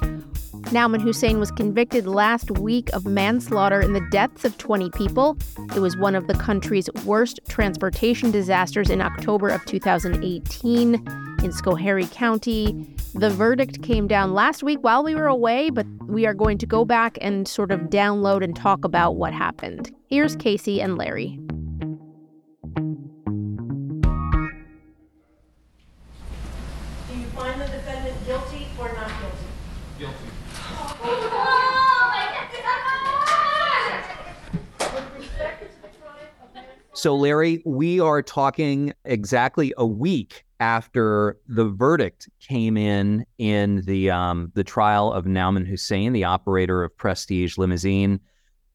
Nauman 0.70 1.00
Hussain 1.02 1.40
was 1.40 1.50
convicted 1.50 2.06
last 2.06 2.52
week 2.52 2.88
of 2.92 3.04
manslaughter 3.04 3.80
in 3.80 3.94
the 3.94 4.08
deaths 4.12 4.44
of 4.44 4.56
20 4.58 4.88
people. 4.90 5.36
It 5.74 5.80
was 5.80 5.96
one 5.96 6.14
of 6.14 6.28
the 6.28 6.34
country's 6.34 6.88
worst 7.04 7.40
transportation 7.48 8.30
disasters 8.30 8.90
in 8.90 9.00
October 9.00 9.48
of 9.48 9.64
2018 9.64 10.94
in 10.94 11.50
Schoharie 11.50 12.08
County. 12.12 12.91
The 13.14 13.28
verdict 13.28 13.82
came 13.82 14.08
down 14.08 14.32
last 14.32 14.62
week 14.62 14.78
while 14.80 15.04
we 15.04 15.14
were 15.14 15.26
away, 15.26 15.68
but 15.68 15.86
we 16.06 16.24
are 16.24 16.32
going 16.32 16.56
to 16.58 16.66
go 16.66 16.86
back 16.86 17.18
and 17.20 17.46
sort 17.46 17.70
of 17.70 17.80
download 17.82 18.42
and 18.42 18.56
talk 18.56 18.86
about 18.86 19.16
what 19.16 19.34
happened. 19.34 19.94
Here's 20.06 20.34
Casey 20.34 20.80
and 20.80 20.96
Larry. 20.96 21.38
Do 22.74 22.82
you 27.14 27.26
find 27.36 27.60
the 27.60 27.66
defendant 27.66 28.16
guilty 28.24 28.68
or 28.78 28.90
not 28.94 29.10
guilty? 29.98 30.14
With 34.80 35.14
respect 35.18 35.60
to 35.60 35.82
the 35.82 35.88
crime 36.00 36.28
of 36.42 36.54
manslaughter, 36.54 36.78
So, 36.94 37.14
Larry, 37.14 37.62
we 37.66 38.00
are 38.00 38.22
talking 38.22 38.94
exactly 39.04 39.74
a 39.76 39.84
week 39.86 40.44
after 40.62 41.36
the 41.48 41.64
verdict 41.64 42.28
came 42.38 42.76
in 42.76 43.26
in 43.38 43.82
the 43.84 44.08
um, 44.08 44.52
the 44.54 44.62
trial 44.62 45.12
of 45.12 45.24
Nauman 45.24 45.66
Hussain, 45.66 46.12
the 46.12 46.22
operator 46.22 46.84
of 46.84 46.96
Prestige 46.96 47.58
Limousine. 47.58 48.20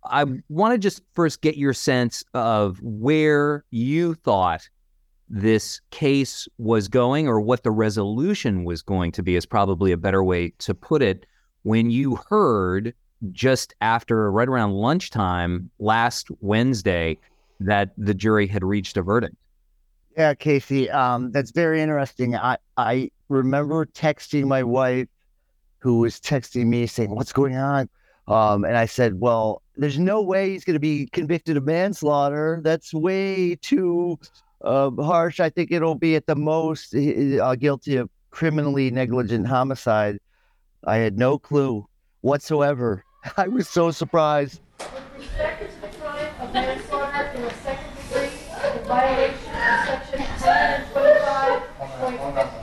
I 0.03 0.25
want 0.49 0.73
to 0.73 0.77
just 0.77 1.01
first 1.13 1.39
get 1.41 1.55
your 1.55 1.71
sense 1.73 2.25
of 2.33 2.77
where 2.81 3.63
you 3.71 4.15
thought 4.15 4.67
this 5.29 5.79
case 5.91 6.45
was 6.57 6.89
going, 6.89 7.25
or 7.25 7.39
what 7.39 7.63
the 7.63 7.71
resolution 7.71 8.65
was 8.65 8.81
going 8.81 9.13
to 9.13 9.23
be, 9.23 9.37
is 9.37 9.45
probably 9.45 9.93
a 9.93 9.97
better 9.97 10.25
way 10.25 10.49
to 10.59 10.73
put 10.73 11.01
it. 11.01 11.25
When 11.63 11.89
you 11.89 12.19
heard 12.29 12.93
just 13.31 13.73
after, 13.79 14.29
right 14.29 14.49
around 14.49 14.73
lunchtime 14.73 15.69
last 15.79 16.27
Wednesday, 16.41 17.17
that 17.61 17.91
the 17.97 18.13
jury 18.13 18.45
had 18.47 18.63
reached 18.63 18.97
a 18.97 19.01
verdict. 19.01 19.35
Yeah, 20.17 20.33
Casey, 20.33 20.89
um, 20.89 21.31
that's 21.31 21.51
very 21.51 21.79
interesting. 21.79 22.35
I, 22.35 22.57
I 22.75 23.11
remember 23.29 23.85
texting 23.85 24.45
my 24.45 24.63
wife, 24.63 25.07
who 25.77 25.99
was 25.99 26.19
texting 26.19 26.65
me 26.65 26.87
saying, 26.87 27.11
What's 27.11 27.31
going 27.31 27.55
on? 27.55 27.87
Um, 28.27 28.65
and 28.65 28.75
I 28.75 28.87
said, 28.87 29.19
Well, 29.19 29.61
there's 29.75 29.99
no 29.99 30.23
way 30.23 30.49
he's 30.49 30.65
going 30.65 30.73
to 30.73 30.79
be 30.79 31.05
convicted 31.13 31.55
of 31.55 31.65
manslaughter. 31.65 32.59
That's 32.63 32.95
way 32.95 33.57
too 33.61 34.17
uh, 34.63 34.89
harsh. 34.99 35.39
I 35.39 35.51
think 35.51 35.71
it'll 35.71 35.93
be 35.93 36.15
at 36.15 36.25
the 36.25 36.35
most 36.35 36.95
uh, 36.95 37.55
guilty 37.55 37.97
of 37.97 38.09
criminally 38.31 38.89
negligent 38.89 39.45
homicide. 39.45 40.17
I 40.85 40.97
had 40.97 41.19
no 41.19 41.37
clue 41.37 41.87
whatsoever. 42.21 43.05
I 43.37 43.47
was 43.49 43.69
so 43.69 43.91
surprised. 43.91 44.61
with 44.79 44.89
respect 45.19 45.75
to 45.75 45.81
the 45.81 45.87
crime 45.99 46.31
of 46.41 46.53
manslaughter 46.53 47.23
in 47.35 47.43
the 47.43 47.53
second 47.53 47.95
degree 47.95 48.79
in 48.79 48.83
violation 48.85 49.53
of 49.53 49.85
section 49.85 50.07
125.56. 51.97 52.57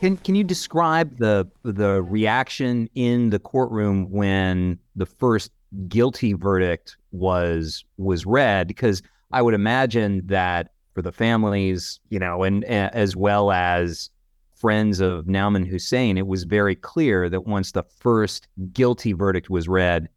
Can 0.00 0.16
can 0.18 0.36
you 0.36 0.44
describe 0.44 1.18
the 1.18 1.48
the 1.64 2.02
reaction 2.02 2.88
in 2.94 3.30
the 3.30 3.38
courtroom 3.40 4.10
when 4.10 4.78
the 4.94 5.06
first 5.06 5.50
guilty 5.88 6.34
verdict 6.34 6.96
was 7.10 7.84
was 7.96 8.24
read? 8.24 8.68
Because 8.68 9.02
I 9.32 9.42
would 9.42 9.54
imagine 9.54 10.22
that 10.26 10.70
for 10.94 11.02
the 11.02 11.10
families, 11.10 11.98
you 12.10 12.18
know, 12.20 12.44
and 12.44 12.64
uh, 12.64 12.90
as 12.92 13.16
well 13.16 13.50
as 13.50 14.10
friends 14.54 15.00
of 15.00 15.26
Nauman 15.26 15.66
Hussain, 15.66 16.16
it 16.16 16.26
was 16.26 16.44
very 16.44 16.76
clear 16.76 17.28
that 17.28 17.46
once 17.46 17.72
the 17.72 17.82
first 17.82 18.46
guilty 18.72 19.12
verdict 19.12 19.50
was 19.50 19.68
read, 19.68 20.08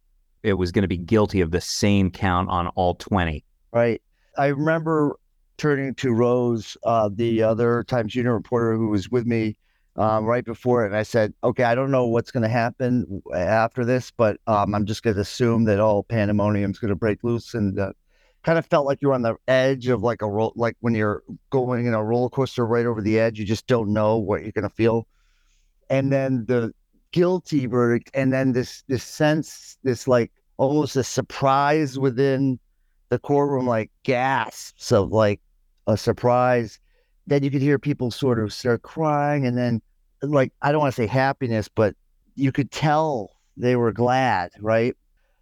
it 0.44 0.54
was 0.54 0.70
going 0.70 0.82
to 0.82 0.88
be 0.88 0.96
guilty 0.96 1.40
of 1.40 1.50
the 1.50 1.60
same 1.60 2.10
count 2.10 2.48
on 2.50 2.68
all 2.68 2.94
20. 2.94 3.44
right? 3.72 4.02
I 4.38 4.46
remember 4.46 5.16
turning 5.58 5.94
to 5.96 6.12
Rose, 6.12 6.76
uh, 6.84 7.10
the 7.12 7.42
other 7.42 7.84
Times 7.84 8.14
Union 8.14 8.32
reporter 8.32 8.76
who 8.76 8.88
was 8.88 9.10
with 9.10 9.26
me 9.26 9.56
um, 9.96 10.24
right 10.24 10.44
before 10.44 10.84
it, 10.84 10.88
and 10.88 10.96
I 10.96 11.02
said, 11.02 11.34
"Okay, 11.44 11.64
I 11.64 11.74
don't 11.74 11.90
know 11.90 12.06
what's 12.06 12.30
going 12.30 12.42
to 12.42 12.48
happen 12.48 13.22
after 13.34 13.84
this, 13.84 14.10
but 14.10 14.38
um, 14.46 14.74
I'm 14.74 14.86
just 14.86 15.02
going 15.02 15.14
to 15.14 15.20
assume 15.20 15.64
that 15.64 15.80
all 15.80 16.02
pandemonium's 16.02 16.78
going 16.78 16.90
to 16.90 16.96
break 16.96 17.22
loose." 17.22 17.54
And 17.54 17.78
uh, 17.78 17.92
kind 18.42 18.58
of 18.58 18.66
felt 18.66 18.86
like 18.86 19.00
you're 19.00 19.14
on 19.14 19.22
the 19.22 19.36
edge 19.48 19.88
of 19.88 20.02
like 20.02 20.22
a 20.22 20.28
roll, 20.28 20.52
like 20.56 20.76
when 20.80 20.94
you're 20.94 21.22
going 21.50 21.86
in 21.86 21.94
a 21.94 22.02
roller 22.02 22.30
coaster 22.30 22.66
right 22.66 22.86
over 22.86 23.02
the 23.02 23.18
edge. 23.18 23.38
You 23.38 23.44
just 23.44 23.66
don't 23.66 23.92
know 23.92 24.16
what 24.16 24.42
you're 24.42 24.52
going 24.52 24.68
to 24.68 24.74
feel, 24.74 25.06
and 25.90 26.10
then 26.10 26.44
the 26.46 26.72
guilty 27.12 27.66
verdict, 27.66 28.10
and 28.14 28.32
then 28.32 28.52
this 28.52 28.82
this 28.88 29.04
sense, 29.04 29.76
this 29.82 30.08
like 30.08 30.32
almost 30.56 30.96
a 30.96 31.04
surprise 31.04 31.98
within 31.98 32.58
the 33.10 33.18
courtroom 33.18 33.66
like 33.66 33.90
gasps 34.04 34.90
of 34.90 35.12
like 35.12 35.40
a 35.86 35.96
surprise. 35.96 36.78
Then 37.26 37.42
you 37.42 37.50
could 37.50 37.62
hear 37.62 37.78
people 37.78 38.10
sort 38.10 38.38
of 38.38 38.52
start 38.52 38.82
crying, 38.82 39.46
and 39.46 39.56
then 39.56 39.80
like 40.22 40.52
I 40.62 40.72
don't 40.72 40.80
want 40.80 40.94
to 40.94 41.02
say 41.02 41.06
happiness, 41.06 41.68
but 41.68 41.94
you 42.34 42.52
could 42.52 42.70
tell 42.70 43.30
they 43.56 43.76
were 43.76 43.92
glad, 43.92 44.50
right? 44.60 44.96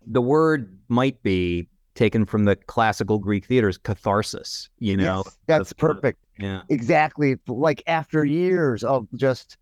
The 0.06 0.20
word 0.20 0.78
might 0.88 1.22
be 1.22 1.68
taken 1.94 2.24
from 2.24 2.44
the 2.44 2.56
classical 2.56 3.18
Greek 3.18 3.46
theaters, 3.46 3.76
catharsis, 3.78 4.68
you 4.78 4.96
know? 4.96 5.22
Yes, 5.24 5.38
that's 5.46 5.68
the- 5.70 5.74
perfect. 5.74 6.24
Yeah. 6.38 6.62
Exactly. 6.70 7.36
Like 7.46 7.82
after 7.86 8.24
years 8.24 8.82
of 8.82 9.06
just 9.14 9.58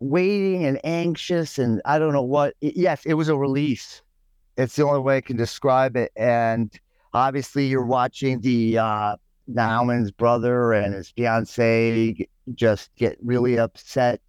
waiting 0.00 0.64
and 0.64 0.80
anxious, 0.84 1.58
and 1.58 1.82
I 1.84 1.98
don't 1.98 2.12
know 2.12 2.22
what. 2.22 2.54
Yes, 2.60 3.04
it 3.04 3.14
was 3.14 3.28
a 3.28 3.36
release. 3.36 4.02
It's 4.56 4.76
the 4.76 4.84
only 4.86 5.00
way 5.00 5.18
I 5.18 5.20
can 5.20 5.36
describe 5.36 5.96
it. 5.96 6.12
And 6.16 6.72
obviously, 7.12 7.66
you're 7.66 7.84
watching 7.84 8.40
the 8.40 8.78
uh, 8.78 9.16
Nauman's 9.48 10.10
brother 10.10 10.72
and 10.72 10.94
his 10.94 11.10
fiance 11.10 12.28
just 12.54 12.94
get 12.96 13.18
really 13.22 13.58
upset. 13.58 14.20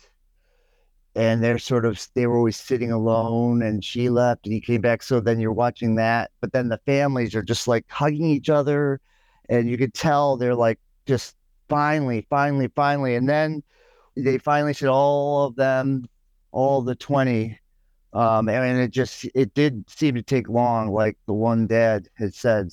And 1.15 1.43
they're 1.43 1.57
sort 1.57 1.85
of, 1.85 2.05
they 2.13 2.27
were 2.27 2.37
always 2.37 2.57
sitting 2.57 2.91
alone, 2.91 3.63
and 3.63 3.83
she 3.83 4.09
left 4.09 4.45
and 4.45 4.53
he 4.53 4.61
came 4.61 4.81
back. 4.81 5.01
So 5.01 5.19
then 5.19 5.39
you're 5.39 5.51
watching 5.51 5.95
that. 5.95 6.29
But 6.41 6.53
then 6.53 6.69
the 6.69 6.79
families 6.85 7.33
are 7.33 7.41
just 7.41 7.67
like 7.67 7.85
hugging 7.89 8.25
each 8.25 8.49
other. 8.49 9.01
And 9.49 9.67
you 9.67 9.77
could 9.77 9.95
tell 9.95 10.37
they're 10.37 10.53
like 10.53 10.79
just 11.07 11.35
finally, 11.69 12.27
finally, 12.29 12.67
finally. 12.75 13.15
And 13.15 13.27
then 13.27 13.63
they 14.15 14.37
finally 14.37 14.73
said 14.73 14.89
all 14.89 15.45
of 15.45 15.55
them, 15.55 16.07
all 16.51 16.83
the 16.83 16.95
20. 16.95 17.59
Um, 18.13 18.47
and 18.49 18.79
it 18.79 18.91
just, 18.91 19.25
it 19.33 19.53
did 19.55 19.89
seem 19.89 20.15
to 20.15 20.21
take 20.21 20.49
long, 20.49 20.91
like 20.91 21.17
the 21.25 21.33
one 21.33 21.65
dad 21.65 22.09
had 22.13 22.33
said. 22.35 22.69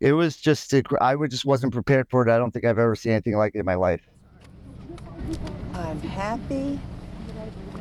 It 0.00 0.12
was 0.12 0.36
just, 0.36 0.74
I 1.00 1.14
would 1.14 1.30
just 1.30 1.44
wasn't 1.44 1.72
prepared 1.72 2.08
for 2.10 2.26
it. 2.26 2.30
I 2.30 2.38
don't 2.38 2.50
think 2.50 2.64
I've 2.64 2.78
ever 2.78 2.94
seen 2.94 3.12
anything 3.12 3.36
like 3.36 3.54
it 3.54 3.60
in 3.60 3.64
my 3.64 3.74
life. 3.74 4.02
I'm 5.74 6.00
happy, 6.00 6.78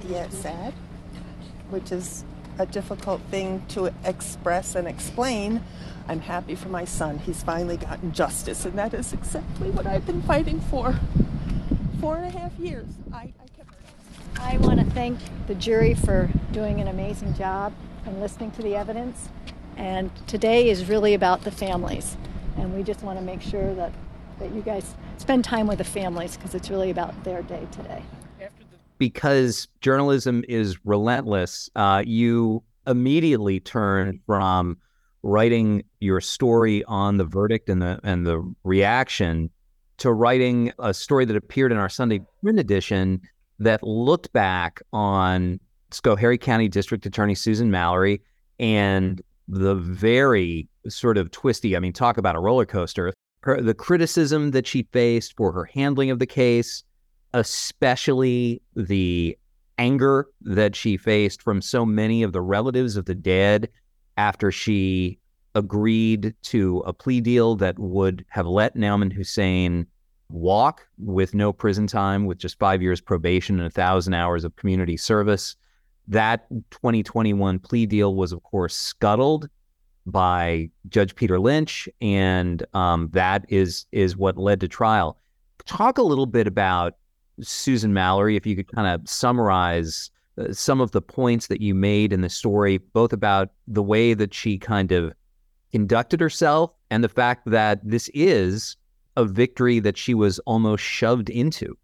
yet 0.08 0.32
sad, 0.32 0.74
which 1.70 1.92
is 1.92 2.24
a 2.58 2.66
difficult 2.66 3.22
thing 3.30 3.66
to 3.70 3.94
express 4.06 4.76
and 4.76 4.88
explain. 4.88 5.62
I'm 6.08 6.22
happy 6.22 6.56
for 6.56 6.70
my 6.70 6.86
son. 6.86 7.20
He's 7.20 7.44
finally 7.44 7.78
gotten 7.78 8.14
justice, 8.14 8.66
and 8.66 8.78
that 8.78 8.94
is 8.94 9.12
exactly 9.12 9.72
what 9.72 9.86
I've 9.86 10.06
been 10.06 10.22
fighting 10.22 10.62
for. 10.62 10.98
Four 12.00 12.18
and 12.18 12.34
a 12.34 12.38
half 12.38 12.58
years. 12.60 12.88
I, 13.12 13.34
I 13.42 13.48
kept. 13.58 13.70
I 14.40 14.58
want 14.58 14.80
to 14.80 14.86
thank 14.92 15.20
the 15.48 15.56
jury 15.56 15.94
for 15.94 16.30
doing 16.52 16.80
an 16.80 16.88
amazing 16.88 17.34
job 17.34 17.74
and 18.06 18.20
listening 18.22 18.52
to 18.52 18.62
the 18.62 18.76
evidence. 18.76 19.30
And 19.78 20.10
today 20.28 20.70
is 20.70 20.88
really 20.88 21.14
about 21.14 21.44
the 21.44 21.52
families. 21.52 22.18
And 22.58 22.74
we 22.74 22.84
just 22.84 23.04
want 23.04 23.20
to 23.20 23.26
make 23.26 23.42
sure 23.42 23.74
that, 23.76 23.92
that 24.40 24.54
you 24.54 24.62
guys 24.62 24.96
spend 25.18 25.44
time 25.44 25.68
with 25.68 25.78
the 25.80 25.84
families 25.84 26.38
because 26.38 26.56
it's 26.56 26.70
really 26.70 26.90
about 26.90 27.24
their 27.24 27.42
day 27.44 27.68
today. 27.72 28.04
because 28.98 29.68
journalism 29.82 30.44
is 30.48 30.78
relentless, 30.86 31.70
uh, 31.76 32.04
you 32.06 32.64
immediately 32.88 33.60
turn 33.60 34.20
from 34.26 34.78
writing 35.24 35.84
your 36.00 36.22
story 36.22 36.84
on 36.86 37.18
the 37.18 37.26
verdict 37.26 37.68
and 37.68 37.82
the 37.82 38.00
and 38.04 38.28
the 38.28 38.40
reaction 38.64 39.50
to 39.98 40.14
writing 40.14 40.72
a 40.78 40.94
story 40.94 41.26
that 41.26 41.36
appeared 41.36 41.72
in 41.72 41.78
our 41.78 41.90
Sunday 41.90 42.22
print 42.44 42.60
edition 42.60 43.20
that 43.60 43.82
looked 43.82 44.32
back 44.34 44.82
on 44.94 45.60
Schoharie 45.92 46.40
County 46.40 46.68
District 46.68 47.06
Attorney 47.06 47.36
Susan 47.36 47.72
Mallery 47.72 48.22
and 48.60 49.22
the 49.48 49.76
very 49.76 50.68
sort 50.88 51.18
of 51.18 51.32
twisty, 51.32 51.76
I 51.76 51.80
mean, 51.80 51.94
talk 51.94 52.18
about 52.18 52.36
a 52.36 52.40
roller 52.40 52.66
coaster. 52.66 53.14
Her, 53.42 53.62
the 53.62 53.74
criticism 53.74 54.52
that 54.52 54.66
she 54.66 54.84
faced 54.92 55.36
for 55.38 55.52
her 55.52 55.66
handling 55.66 56.10
of 56.10 56.20
the 56.20 56.26
case, 56.26 56.84
especially 57.34 58.62
the 58.76 59.38
anger 59.78 60.28
that 60.42 60.76
she 60.76 60.98
faced 60.98 61.42
from 61.42 61.62
so 61.62 61.86
many 61.86 62.24
of 62.24 62.32
the 62.32 62.42
relatives 62.42 62.98
of 62.98 63.06
the 63.06 63.16
dead 63.16 63.70
after 64.18 64.52
she 64.52 65.20
agreed 65.54 66.34
to 66.44 66.80
a 66.86 66.94
plea 66.94 67.22
deal 67.22 67.56
that 67.56 67.78
would 67.78 68.26
have 68.30 68.48
let 68.48 68.76
Nauman 68.76 69.12
Hussain 69.12 69.88
walk 70.30 70.88
with 70.98 71.34
no 71.34 71.54
prison 71.54 71.88
time, 71.88 72.26
with 72.26 72.38
just 72.38 72.58
five 72.60 72.82
years 72.82 73.00
probation 73.00 73.60
and 73.60 73.68
a 73.68 73.72
thousand 73.72 74.14
hours 74.14 74.44
of 74.44 74.56
community 74.56 74.98
service. 74.98 75.56
That 76.08 76.48
2021 76.72 77.60
plea 77.60 77.86
deal 77.86 78.16
was, 78.16 78.32
of 78.32 78.44
course, 78.44 78.76
scuttled 78.76 79.50
by 80.06 80.70
Judge 80.90 81.16
Peter 81.16 81.40
Lynch, 81.40 81.90
and 82.00 82.64
um, 82.74 83.10
that 83.14 83.46
is 83.50 83.86
is 83.92 84.16
what 84.16 84.38
led 84.38 84.60
to 84.62 84.68
trial. 84.68 85.18
Talk 85.66 85.98
a 85.98 86.04
little 86.04 86.28
bit 86.28 86.46
about 86.46 86.96
Susan 87.42 87.94
Mallery, 87.94 88.36
if 88.36 88.46
you 88.46 88.56
could 88.56 88.72
kind 88.72 88.88
of 88.88 89.08
summarize 89.10 90.12
uh, 90.38 90.52
some 90.54 90.80
of 90.80 90.92
the 90.92 91.02
points 91.02 91.48
that 91.48 91.62
you 91.62 91.74
made 91.74 92.14
in 92.14 92.22
the 92.22 92.30
story, 92.30 92.78
both 92.78 93.14
about 93.14 93.50
the 93.68 93.84
way 93.84 94.14
that 94.14 94.34
she 94.34 94.58
kind 94.58 94.92
of 94.92 95.14
conducted 95.72 96.20
herself 96.20 96.72
and 96.90 97.04
the 97.04 97.10
fact 97.10 97.50
that 97.50 97.80
this 97.84 98.10
is 98.14 98.78
a 99.18 99.26
victory 99.26 99.80
that 99.80 99.98
she 99.98 100.14
was 100.14 100.40
almost 100.40 100.84
shoved 100.84 101.30
into. 101.30 101.78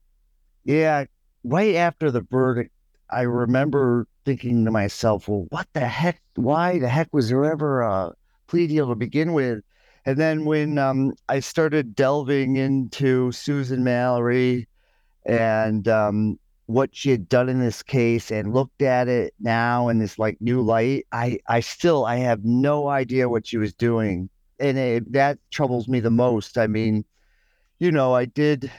Yeah. 0.64 1.06
Right 1.44 1.76
after 1.76 2.12
the 2.12 2.22
verdict, 2.22 2.72
I 3.10 3.22
remember 3.22 4.08
thinking 4.26 4.66
to 4.66 4.72
myself, 4.72 5.28
well, 5.28 5.46
what 5.50 5.68
the 5.74 5.82
heck? 5.82 6.22
Why 6.36 6.80
the 6.80 6.90
heck 6.90 7.10
was 7.14 7.30
there 7.30 7.46
ever 7.46 7.82
a 7.82 8.14
plea 8.48 8.68
deal 8.68 8.88
to 8.90 8.96
begin 8.96 9.34
with? 9.34 9.64
And 10.06 10.18
then 10.18 10.46
when 10.46 10.78
um, 10.78 11.14
I 11.30 11.40
started 11.42 11.96
delving 11.96 12.56
into 12.56 13.32
Susan 13.32 13.84
Mallery 13.84 14.68
and 15.26 15.88
um, 15.88 16.40
what 16.66 16.96
she 16.96 17.12
had 17.12 17.30
done 17.30 17.50
in 17.50 17.60
this 17.60 17.84
case 17.84 18.32
and 18.32 18.54
looked 18.54 18.82
at 18.82 19.08
it 19.08 19.34
now 19.40 19.90
in 19.90 20.00
this 20.00 20.18
like 20.18 20.38
new 20.42 20.62
light, 20.62 21.06
I, 21.12 21.40
I 21.48 21.60
still 21.60 22.06
I 22.06 22.16
have 22.18 22.44
no 22.44 22.88
idea 22.88 23.30
what 23.30 23.46
she 23.46 23.58
was 23.58 23.74
doing. 23.74 24.30
And 24.60 24.78
it, 24.78 25.12
that 25.12 25.38
troubles 25.52 25.88
me 25.88 26.00
the 26.00 26.12
most. 26.12 26.58
I 26.58 26.68
mean, 26.68 27.06
you 27.80 27.92
know, 27.92 28.14
I 28.16 28.26
did 28.26 28.72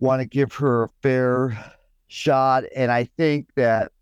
want 0.00 0.20
to 0.20 0.26
give 0.26 0.52
her 0.54 0.84
a 0.84 0.90
fair 1.02 1.72
shot. 2.08 2.64
And 2.74 2.90
I 2.90 3.04
think 3.16 3.48
that, 3.56 3.92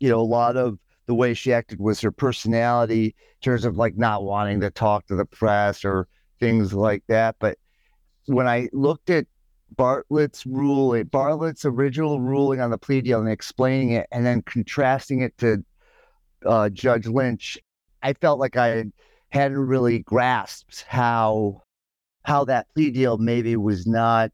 you 0.00 0.08
know, 0.08 0.20
a 0.20 0.22
lot 0.22 0.56
of 0.56 0.78
the 1.06 1.14
way 1.14 1.34
she 1.34 1.52
acted 1.52 1.78
was 1.78 2.00
her 2.00 2.10
personality 2.10 3.06
in 3.06 3.40
terms 3.42 3.64
of 3.64 3.76
like 3.76 3.96
not 3.96 4.24
wanting 4.24 4.60
to 4.60 4.70
talk 4.70 5.06
to 5.06 5.16
the 5.16 5.24
press 5.24 5.84
or 5.84 6.08
things 6.40 6.72
like 6.72 7.04
that. 7.08 7.36
But 7.38 7.58
when 8.26 8.48
I 8.48 8.68
looked 8.72 9.10
at 9.10 9.26
Bartlett's 9.76 10.46
ruling, 10.46 11.04
Bartlett's 11.04 11.64
original 11.64 12.20
ruling 12.20 12.60
on 12.60 12.70
the 12.70 12.78
plea 12.78 13.00
deal 13.00 13.20
and 13.20 13.28
explaining 13.28 13.90
it 13.90 14.06
and 14.10 14.24
then 14.24 14.42
contrasting 14.42 15.20
it 15.20 15.36
to 15.38 15.64
uh, 16.46 16.68
Judge 16.70 17.06
Lynch, 17.06 17.58
I 18.02 18.14
felt 18.14 18.40
like 18.40 18.56
I 18.56 18.84
hadn't 19.30 19.58
really 19.58 20.00
grasped 20.00 20.84
how 20.88 21.62
how 22.24 22.44
that 22.44 22.66
plea 22.74 22.90
deal 22.90 23.18
maybe 23.18 23.56
was 23.56 23.86
not 23.86 24.30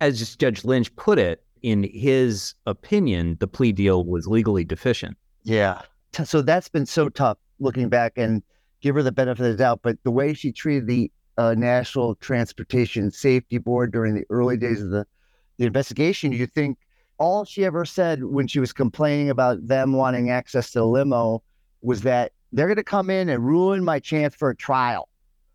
As 0.00 0.36
Judge 0.36 0.64
Lynch 0.64 0.94
put 0.96 1.18
it, 1.18 1.42
in 1.62 1.84
his 1.92 2.54
opinion, 2.66 3.36
the 3.40 3.46
plea 3.46 3.72
deal 3.72 4.04
was 4.04 4.26
legally 4.26 4.64
deficient. 4.64 5.16
Yeah. 5.44 5.82
So 6.24 6.42
that's 6.42 6.68
been 6.68 6.86
so 6.86 7.08
tough 7.08 7.38
looking 7.58 7.88
back 7.88 8.12
and 8.16 8.42
give 8.80 8.94
her 8.94 9.02
the 9.02 9.12
benefit 9.12 9.44
of 9.44 9.52
the 9.52 9.56
doubt. 9.56 9.80
But 9.82 9.96
the 10.04 10.10
way 10.10 10.34
she 10.34 10.52
treated 10.52 10.86
the 10.86 11.10
uh, 11.38 11.54
National 11.54 12.14
Transportation 12.16 13.10
Safety 13.10 13.58
Board 13.58 13.92
during 13.92 14.14
the 14.14 14.24
early 14.28 14.56
days 14.56 14.82
of 14.82 14.90
the, 14.90 15.06
the 15.58 15.66
investigation, 15.66 16.32
you 16.32 16.46
think 16.46 16.78
all 17.18 17.44
she 17.44 17.64
ever 17.64 17.84
said 17.84 18.24
when 18.24 18.46
she 18.46 18.58
was 18.58 18.72
complaining 18.72 19.30
about 19.30 19.66
them 19.66 19.92
wanting 19.92 20.30
access 20.30 20.72
to 20.72 20.80
the 20.80 20.86
limo 20.86 21.42
was 21.80 22.02
that 22.02 22.32
they're 22.52 22.66
going 22.66 22.76
to 22.76 22.84
come 22.84 23.08
in 23.08 23.28
and 23.28 23.46
ruin 23.46 23.84
my 23.84 23.98
chance 23.98 24.34
for 24.34 24.50
a 24.50 24.56
trial. 24.56 25.08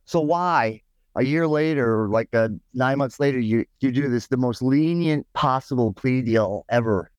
So 0.05 0.19
why? 0.19 0.81
A 1.17 1.23
year 1.23 1.47
later, 1.47 2.07
like 2.09 2.29
uh, 2.33 2.49
nine 2.75 2.99
months 2.99 3.19
later, 3.19 3.39
you 3.39 3.65
you 3.79 3.91
do 3.91 4.07
this 4.07 4.27
the 4.27 4.37
most 4.37 4.61
lenient 4.61 5.25
possible 5.33 5.91
plea 5.91 6.21
deal 6.21 6.63
ever. 6.69 7.09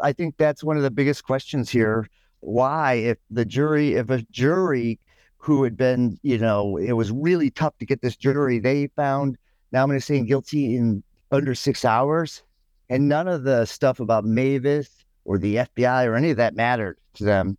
I 0.00 0.12
think 0.12 0.36
that's 0.36 0.62
one 0.62 0.76
of 0.76 0.84
the 0.84 0.92
biggest 0.92 1.24
questions 1.24 1.68
here. 1.68 2.08
Why, 2.38 2.94
if 2.94 3.18
the 3.30 3.44
jury, 3.44 3.94
if 3.94 4.10
a 4.10 4.22
jury 4.30 5.00
who 5.38 5.64
had 5.64 5.76
been, 5.76 6.20
you 6.22 6.38
know, 6.38 6.76
it 6.76 6.92
was 6.92 7.10
really 7.10 7.50
tough 7.50 7.76
to 7.78 7.84
get 7.84 8.00
this 8.00 8.14
jury. 8.14 8.60
They 8.60 8.86
found 8.94 9.36
Nauman 9.74 9.94
Hussain 9.94 10.24
guilty 10.24 10.76
in 10.76 11.02
under 11.32 11.56
six 11.56 11.84
hours, 11.84 12.44
and 12.88 13.08
none 13.08 13.26
of 13.26 13.42
the 13.42 13.64
stuff 13.64 13.98
about 13.98 14.24
Mavis 14.24 15.04
or 15.24 15.36
the 15.36 15.56
FBI 15.56 16.06
or 16.06 16.14
any 16.14 16.30
of 16.30 16.36
that 16.36 16.54
mattered 16.54 16.96
to 17.14 17.24
them 17.24 17.58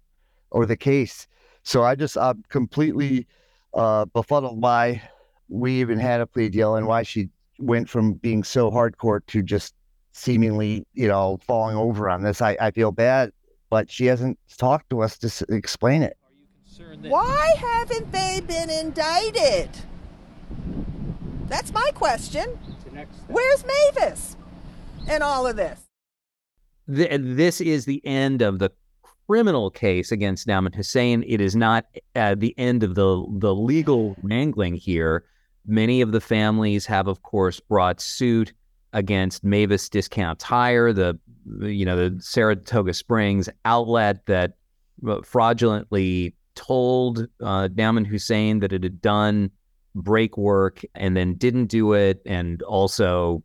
or 0.49 0.65
the 0.65 0.77
case. 0.77 1.27
So 1.63 1.83
I 1.83 1.95
just 1.95 2.17
I'm 2.17 2.41
completely 2.47 3.27
uh, 3.73 4.05
befuddled 4.05 4.61
why 4.61 5.01
we 5.53 5.79
even 5.79 5.99
had 5.99 6.19
a 6.19 6.25
plea 6.25 6.49
deal 6.49 6.75
and 6.75 6.87
why 6.87 7.03
she 7.03 7.29
went 7.59 7.87
from 7.87 8.13
being 8.13 8.43
so 8.43 8.71
hardcore 8.71 9.21
to 9.27 9.43
just 9.43 9.75
seemingly, 10.11 10.85
you 10.93 11.07
know, 11.07 11.37
falling 11.45 11.77
over 11.77 12.09
on 12.09 12.23
this. 12.23 12.41
I, 12.41 12.57
I 12.59 12.71
feel 12.71 12.91
bad, 12.91 13.31
but 13.69 13.89
she 13.89 14.07
hasn't 14.07 14.39
talked 14.57 14.89
to 14.89 15.01
us 15.01 15.17
to 15.19 15.27
s- 15.27 15.43
explain 15.49 16.01
it. 16.01 16.17
Why 17.01 17.53
haven't 17.57 18.11
they 18.11 18.41
been 18.47 18.69
indicted? 18.71 19.69
That's 21.47 21.71
my 21.71 21.91
question. 21.93 22.57
Where's 23.27 23.63
Mavis 23.65 24.35
and 25.07 25.21
all 25.21 25.45
of 25.45 25.55
this? 25.55 25.79
Th- 26.93 27.21
this 27.21 27.61
is 27.61 27.85
the 27.85 28.03
end 28.05 28.41
of 28.41 28.57
the 28.57 28.71
criminal 29.27 29.69
case 29.69 30.11
against 30.11 30.47
Nauman 30.47 30.73
Hussain. 30.73 31.23
It 31.27 31.41
is 31.41 31.55
not 31.55 31.85
uh, 32.15 32.35
the 32.35 32.55
end 32.57 32.81
of 32.81 32.95
the 32.95 33.23
the 33.37 33.53
legal 33.53 34.15
wrangling 34.23 34.73
here. 34.75 35.25
Many 35.65 36.01
of 36.01 36.11
the 36.11 36.21
families 36.21 36.85
have, 36.85 37.07
of 37.07 37.23
course, 37.23 37.59
brought 37.59 38.01
suit 38.01 38.53
against 38.91 39.43
Mavis 39.43 39.89
Discount 39.89 40.39
Tire, 40.39 40.93
the 40.93 41.17
you 41.61 41.85
know 41.85 42.09
the 42.09 42.21
Saratoga 42.21 42.93
Springs 42.93 43.49
outlet 43.65 44.25
that 44.27 44.53
uh, 45.07 45.21
fraudulently 45.23 46.35
told 46.55 47.27
uh, 47.41 47.67
Nauman 47.73 48.05
Hussain 48.05 48.59
that 48.59 48.71
it 48.71 48.83
had 48.83 49.01
done 49.01 49.49
brake 49.95 50.37
work 50.37 50.81
and 50.95 51.17
then 51.17 51.35
didn't 51.35 51.65
do 51.65 51.93
it, 51.93 52.21
and 52.25 52.61
also 52.63 53.43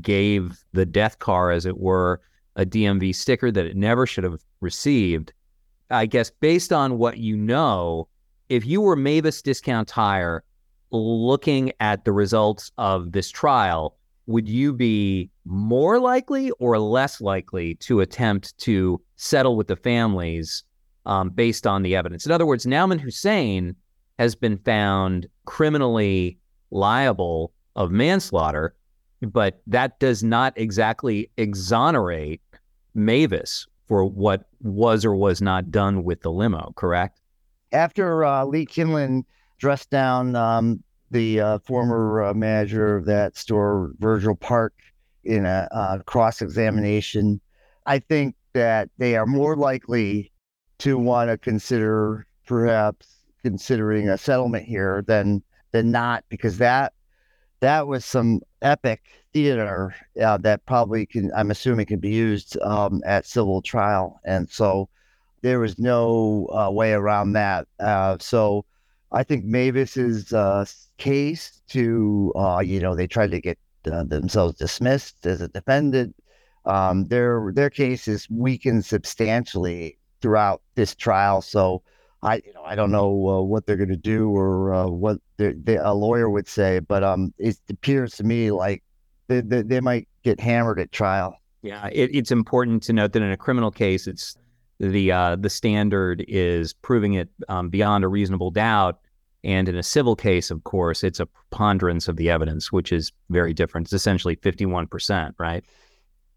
gave 0.00 0.64
the 0.72 0.86
death 0.86 1.18
car, 1.18 1.50
as 1.50 1.66
it 1.66 1.78
were, 1.78 2.20
a 2.56 2.64
DMV 2.64 3.14
sticker 3.14 3.50
that 3.50 3.66
it 3.66 3.76
never 3.76 4.06
should 4.06 4.24
have 4.24 4.40
received. 4.60 5.32
I 5.90 6.06
guess 6.06 6.30
based 6.30 6.72
on 6.72 6.98
what 6.98 7.18
you 7.18 7.36
know, 7.36 8.08
if 8.48 8.66
you 8.66 8.80
were 8.80 8.96
Mavis 8.96 9.42
Discount 9.42 9.88
Tire 9.88 10.42
looking 10.90 11.72
at 11.80 12.04
the 12.04 12.12
results 12.12 12.70
of 12.78 13.12
this 13.12 13.30
trial, 13.30 13.96
would 14.26 14.48
you 14.48 14.72
be 14.72 15.30
more 15.44 15.98
likely 15.98 16.50
or 16.52 16.78
less 16.78 17.20
likely 17.20 17.74
to 17.76 18.00
attempt 18.00 18.56
to 18.58 19.00
settle 19.16 19.56
with 19.56 19.68
the 19.68 19.76
families 19.76 20.64
um, 21.04 21.30
based 21.30 21.66
on 21.66 21.82
the 21.82 21.94
evidence? 21.94 22.26
In 22.26 22.32
other 22.32 22.46
words, 22.46 22.66
Nauman 22.66 23.00
Hussain 23.00 23.76
has 24.18 24.34
been 24.34 24.58
found 24.58 25.26
criminally 25.44 26.38
liable 26.70 27.52
of 27.76 27.90
manslaughter, 27.90 28.74
but 29.22 29.62
that 29.66 30.00
does 30.00 30.22
not 30.22 30.52
exactly 30.56 31.30
exonerate 31.36 32.40
Mavis 32.94 33.66
for 33.86 34.04
what 34.04 34.48
was 34.62 35.04
or 35.04 35.14
was 35.14 35.40
not 35.40 35.70
done 35.70 36.02
with 36.02 36.22
the 36.22 36.30
limo, 36.30 36.72
correct? 36.76 37.20
After 37.72 38.24
uh, 38.24 38.44
Lee 38.44 38.66
Kindlon 38.66 39.24
dressed 39.58 39.90
down 39.90 40.36
um, 40.36 40.82
the 41.10 41.40
uh, 41.40 41.58
former 41.60 42.24
uh, 42.24 42.34
manager 42.34 42.96
of 42.96 43.04
that 43.06 43.36
store, 43.36 43.92
Virgil 43.98 44.34
Park, 44.34 44.74
in 45.24 45.44
a 45.44 45.68
uh, 45.72 45.98
cross 46.04 46.40
examination, 46.40 47.40
I 47.86 47.98
think 47.98 48.36
that 48.52 48.88
they 48.98 49.16
are 49.16 49.26
more 49.26 49.56
likely 49.56 50.32
to 50.78 50.98
want 50.98 51.30
to 51.30 51.38
consider 51.38 52.26
perhaps 52.46 53.08
considering 53.42 54.08
a 54.08 54.18
settlement 54.18 54.64
here 54.64 55.02
than 55.06 55.42
than 55.72 55.90
not, 55.90 56.24
because 56.28 56.58
that 56.58 56.92
that 57.60 57.86
was 57.86 58.04
some 58.04 58.40
epic 58.62 59.02
theater 59.32 59.94
uh, 60.22 60.36
that 60.38 60.64
probably 60.66 61.06
can, 61.06 61.30
I'm 61.36 61.50
assuming, 61.50 61.86
can 61.86 61.98
be 61.98 62.10
used 62.10 62.56
um, 62.62 63.02
at 63.04 63.26
civil 63.26 63.62
trial, 63.62 64.20
and 64.24 64.48
so 64.48 64.88
there 65.42 65.58
was 65.58 65.78
no 65.78 66.48
uh, 66.52 66.70
way 66.70 66.92
around 66.92 67.32
that. 67.32 67.66
Uh, 67.80 68.16
so 68.20 68.64
I 69.12 69.22
think 69.22 69.44
Mavis's 69.44 70.32
uh, 70.32 70.64
case 70.98 71.62
to, 71.68 72.32
uh, 72.36 72.60
you 72.64 72.80
know, 72.80 72.94
they 72.94 73.06
tried 73.06 73.30
to 73.30 73.40
get 73.40 73.58
uh, 73.90 74.04
themselves 74.04 74.56
dismissed 74.56 75.26
as 75.26 75.40
a 75.40 75.48
defendant. 75.48 76.16
Um, 76.64 77.06
their 77.06 77.52
their 77.54 77.70
case 77.70 78.08
is 78.08 78.28
weakened 78.28 78.84
substantially 78.84 79.98
throughout 80.20 80.62
this 80.74 80.94
trial. 80.94 81.40
So 81.40 81.82
I, 82.22 82.36
you 82.44 82.52
know, 82.54 82.62
I 82.64 82.74
don't 82.74 82.90
know 82.90 83.28
uh, 83.28 83.42
what 83.42 83.66
they're 83.66 83.76
going 83.76 83.88
to 83.90 83.96
do 83.96 84.30
or 84.30 84.74
uh, 84.74 84.88
what 84.88 85.18
the, 85.36 85.58
the, 85.62 85.76
a 85.76 85.94
lawyer 85.94 86.28
would 86.28 86.48
say, 86.48 86.80
but 86.80 87.04
um, 87.04 87.32
it 87.38 87.56
appears 87.70 88.14
to 88.16 88.24
me 88.24 88.50
like 88.50 88.82
they, 89.28 89.40
they, 89.40 89.62
they 89.62 89.80
might 89.80 90.08
get 90.24 90.40
hammered 90.40 90.80
at 90.80 90.90
trial. 90.90 91.36
Yeah, 91.62 91.88
it, 91.92 92.10
it's 92.12 92.32
important 92.32 92.82
to 92.84 92.92
note 92.92 93.12
that 93.12 93.22
in 93.22 93.30
a 93.30 93.36
criminal 93.36 93.70
case, 93.70 94.06
it's 94.06 94.36
the 94.78 95.12
uh, 95.12 95.36
the 95.36 95.50
standard 95.50 96.24
is 96.28 96.72
proving 96.72 97.14
it 97.14 97.28
um, 97.48 97.68
beyond 97.70 98.04
a 98.04 98.08
reasonable 98.08 98.50
doubt, 98.50 99.00
and 99.44 99.68
in 99.68 99.76
a 99.76 99.82
civil 99.82 100.16
case, 100.16 100.50
of 100.50 100.64
course, 100.64 101.04
it's 101.04 101.20
a 101.20 101.26
preponderance 101.26 102.08
of 102.08 102.16
the 102.16 102.30
evidence, 102.30 102.70
which 102.70 102.92
is 102.92 103.12
very 103.30 103.54
different. 103.54 103.86
It's 103.86 103.92
essentially 103.92 104.36
fifty 104.36 104.66
one 104.66 104.86
percent, 104.86 105.34
right? 105.38 105.64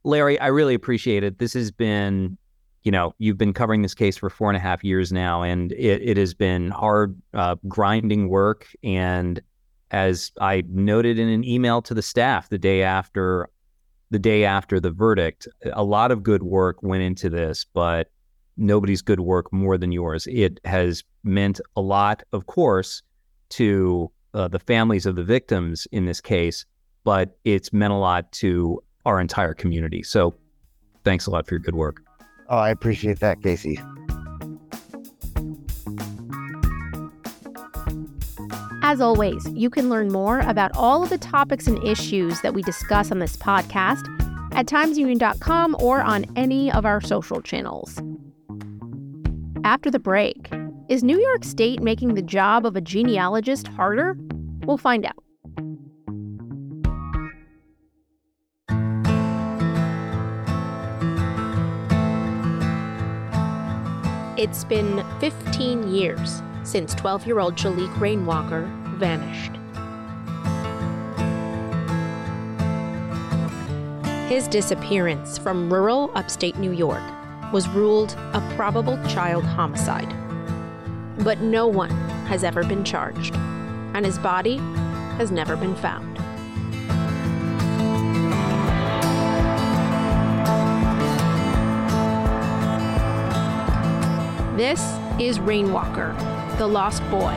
Larry, 0.03 0.39
I 0.39 0.47
really 0.47 0.75
appreciate 0.75 1.23
it. 1.23 1.39
This 1.39 1.53
has 1.53 1.71
been 1.71 2.37
you 2.83 2.91
know, 2.91 3.13
you've 3.17 3.37
been 3.37 3.53
covering 3.53 3.81
this 3.81 3.93
case 3.93 4.17
for 4.17 4.29
four 4.29 4.49
and 4.49 4.57
a 4.57 4.59
half 4.59 4.83
years 4.83 5.11
now, 5.11 5.41
and 5.41 5.71
it, 5.73 6.01
it 6.01 6.17
has 6.17 6.33
been 6.33 6.71
hard, 6.71 7.19
uh, 7.33 7.55
grinding 7.67 8.29
work. 8.29 8.67
And 8.83 9.41
as 9.91 10.31
I 10.39 10.63
noted 10.69 11.19
in 11.19 11.27
an 11.27 11.43
email 11.43 11.81
to 11.83 11.93
the 11.93 12.01
staff 12.01 12.49
the 12.49 12.57
day 12.57 12.83
after, 12.83 13.49
the 14.11 14.19
day 14.19 14.45
after 14.45 14.79
the 14.79 14.91
verdict, 14.91 15.47
a 15.73 15.83
lot 15.83 16.11
of 16.11 16.23
good 16.23 16.43
work 16.43 16.81
went 16.81 17.03
into 17.03 17.29
this, 17.29 17.65
but 17.65 18.09
nobody's 18.59 19.01
good 19.01 19.21
work 19.21 19.51
more 19.51 19.77
than 19.77 19.91
yours. 19.91 20.27
It 20.27 20.59
has 20.65 21.03
meant 21.23 21.59
a 21.75 21.81
lot, 21.81 22.23
of 22.33 22.45
course, 22.45 23.01
to 23.51 24.11
uh, 24.33 24.47
the 24.47 24.59
families 24.59 25.05
of 25.05 25.15
the 25.15 25.23
victims 25.23 25.87
in 25.91 26.05
this 26.05 26.21
case, 26.21 26.65
but 27.03 27.37
it's 27.45 27.73
meant 27.73 27.93
a 27.93 27.97
lot 27.97 28.31
to 28.33 28.83
our 29.05 29.19
entire 29.19 29.53
community. 29.53 30.03
So, 30.03 30.35
thanks 31.03 31.25
a 31.25 31.31
lot 31.31 31.47
for 31.47 31.55
your 31.55 31.59
good 31.59 31.75
work. 31.75 32.03
Oh, 32.49 32.57
I 32.57 32.69
appreciate 32.69 33.19
that, 33.21 33.41
Casey. 33.41 33.79
As 38.81 39.01
always, 39.01 39.47
you 39.53 39.69
can 39.69 39.89
learn 39.89 40.11
more 40.11 40.39
about 40.39 40.71
all 40.75 41.03
of 41.03 41.09
the 41.09 41.17
topics 41.17 41.67
and 41.67 41.83
issues 41.83 42.41
that 42.41 42.53
we 42.53 42.63
discuss 42.63 43.11
on 43.11 43.19
this 43.19 43.37
podcast 43.37 44.07
at 44.53 44.65
timesunion.com 44.65 45.77
or 45.79 46.01
on 46.01 46.25
any 46.35 46.71
of 46.71 46.85
our 46.85 46.99
social 46.99 47.41
channels. 47.41 47.99
After 49.69 49.91
the 49.91 49.99
break, 49.99 50.49
is 50.89 51.03
New 51.03 51.21
York 51.21 51.43
State 51.43 51.79
making 51.79 52.15
the 52.15 52.23
job 52.23 52.65
of 52.65 52.75
a 52.75 52.81
genealogist 52.81 53.67
harder? 53.67 54.17
We'll 54.65 54.79
find 54.79 55.05
out. 55.05 55.23
It's 64.39 64.63
been 64.63 65.05
15 65.19 65.93
years 65.93 66.41
since 66.63 66.95
12 66.95 67.27
year 67.27 67.37
old 67.37 67.55
Shalik 67.55 67.95
Rainwalker 67.99 68.65
vanished. 68.95 69.51
His 74.31 74.47
disappearance 74.47 75.37
from 75.37 75.71
rural 75.71 76.09
upstate 76.15 76.57
New 76.57 76.71
York 76.71 77.03
was 77.51 77.67
ruled 77.69 78.15
a 78.33 78.53
probable 78.55 78.97
child 79.07 79.43
homicide. 79.43 80.13
But 81.23 81.41
no 81.41 81.67
one 81.67 81.89
has 82.27 82.43
ever 82.43 82.63
been 82.63 82.83
charged, 82.83 83.35
and 83.93 84.05
his 84.05 84.19
body 84.19 84.57
has 85.17 85.31
never 85.31 85.55
been 85.55 85.75
found. 85.75 86.17
This 94.57 94.81
is 95.19 95.39
Rainwalker, 95.39 96.13
the 96.57 96.67
Lost 96.67 97.01
Boy. 97.09 97.33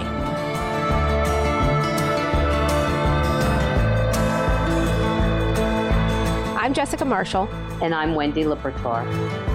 I'm 6.59 6.75
Jessica 6.75 7.05
Marshall. 7.05 7.49
And 7.81 7.95
I'm 7.95 8.15
Wendy 8.15 8.45
Liberatore. 8.45 9.52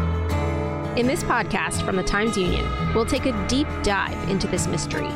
In 0.97 1.05
this 1.05 1.23
podcast 1.25 1.85
from 1.85 1.95
the 1.95 2.01
Times 2.01 2.35
Union, 2.35 2.67
we'll 2.95 3.05
take 3.05 3.27
a 3.27 3.47
deep 3.47 3.67
dive 3.83 4.17
into 4.31 4.47
this 4.47 4.65
mystery 4.65 5.07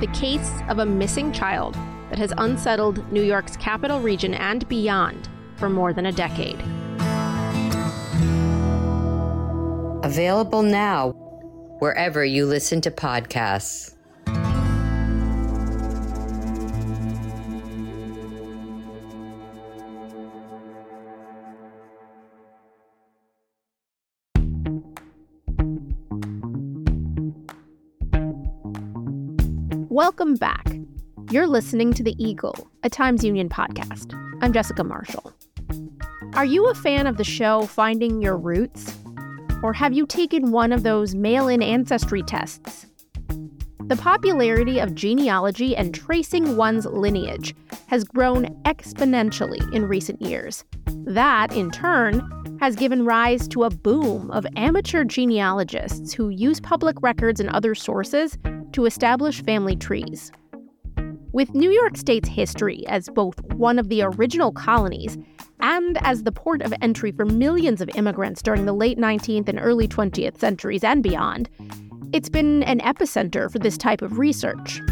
the 0.00 0.08
case 0.08 0.50
of 0.68 0.80
a 0.80 0.84
missing 0.84 1.30
child 1.30 1.74
that 2.08 2.18
has 2.18 2.32
unsettled 2.38 3.12
New 3.12 3.22
York's 3.22 3.56
capital 3.56 4.00
region 4.00 4.34
and 4.34 4.66
beyond 4.66 5.28
for 5.54 5.70
more 5.70 5.92
than 5.92 6.06
a 6.06 6.10
decade. 6.10 6.60
Available 10.02 10.62
now 10.62 11.10
wherever 11.78 12.24
you 12.24 12.44
listen 12.44 12.80
to 12.80 12.90
podcasts. 12.90 13.94
Welcome 30.00 30.36
back. 30.36 30.66
You're 31.30 31.46
listening 31.46 31.92
to 31.92 32.02
The 32.02 32.14
Eagle, 32.16 32.70
a 32.82 32.88
Times 32.88 33.22
Union 33.22 33.50
podcast. 33.50 34.14
I'm 34.40 34.50
Jessica 34.50 34.82
Marshall. 34.82 35.30
Are 36.32 36.46
you 36.46 36.66
a 36.70 36.74
fan 36.74 37.06
of 37.06 37.18
the 37.18 37.22
show 37.22 37.66
Finding 37.66 38.22
Your 38.22 38.38
Roots? 38.38 38.98
Or 39.62 39.74
have 39.74 39.92
you 39.92 40.06
taken 40.06 40.52
one 40.52 40.72
of 40.72 40.84
those 40.84 41.14
mail 41.14 41.48
in 41.48 41.62
ancestry 41.62 42.22
tests? 42.22 42.86
The 43.88 43.96
popularity 43.96 44.78
of 44.78 44.94
genealogy 44.94 45.76
and 45.76 45.94
tracing 45.94 46.56
one's 46.56 46.86
lineage 46.86 47.54
has 47.88 48.02
grown 48.04 48.46
exponentially 48.62 49.60
in 49.74 49.84
recent 49.84 50.22
years. 50.22 50.64
That, 51.04 51.52
in 51.52 51.70
turn, 51.70 52.26
has 52.60 52.76
given 52.76 53.06
rise 53.06 53.48
to 53.48 53.64
a 53.64 53.70
boom 53.70 54.30
of 54.32 54.46
amateur 54.54 55.02
genealogists 55.02 56.12
who 56.12 56.28
use 56.28 56.60
public 56.60 56.94
records 57.00 57.40
and 57.40 57.48
other 57.48 57.74
sources 57.74 58.36
to 58.72 58.84
establish 58.84 59.42
family 59.42 59.74
trees. 59.74 60.30
With 61.32 61.54
New 61.54 61.70
York 61.70 61.96
State's 61.96 62.28
history 62.28 62.84
as 62.86 63.08
both 63.08 63.40
one 63.54 63.78
of 63.78 63.88
the 63.88 64.02
original 64.02 64.52
colonies 64.52 65.16
and 65.60 65.96
as 66.02 66.24
the 66.24 66.32
port 66.32 66.60
of 66.60 66.74
entry 66.82 67.12
for 67.12 67.24
millions 67.24 67.80
of 67.80 67.88
immigrants 67.94 68.42
during 68.42 68.66
the 68.66 68.74
late 68.74 68.98
19th 68.98 69.48
and 69.48 69.58
early 69.58 69.88
20th 69.88 70.38
centuries 70.38 70.84
and 70.84 71.02
beyond, 71.02 71.48
it's 72.12 72.28
been 72.28 72.62
an 72.64 72.80
epicenter 72.80 73.50
for 73.50 73.58
this 73.58 73.78
type 73.78 74.02
of 74.02 74.18
research. 74.18 74.82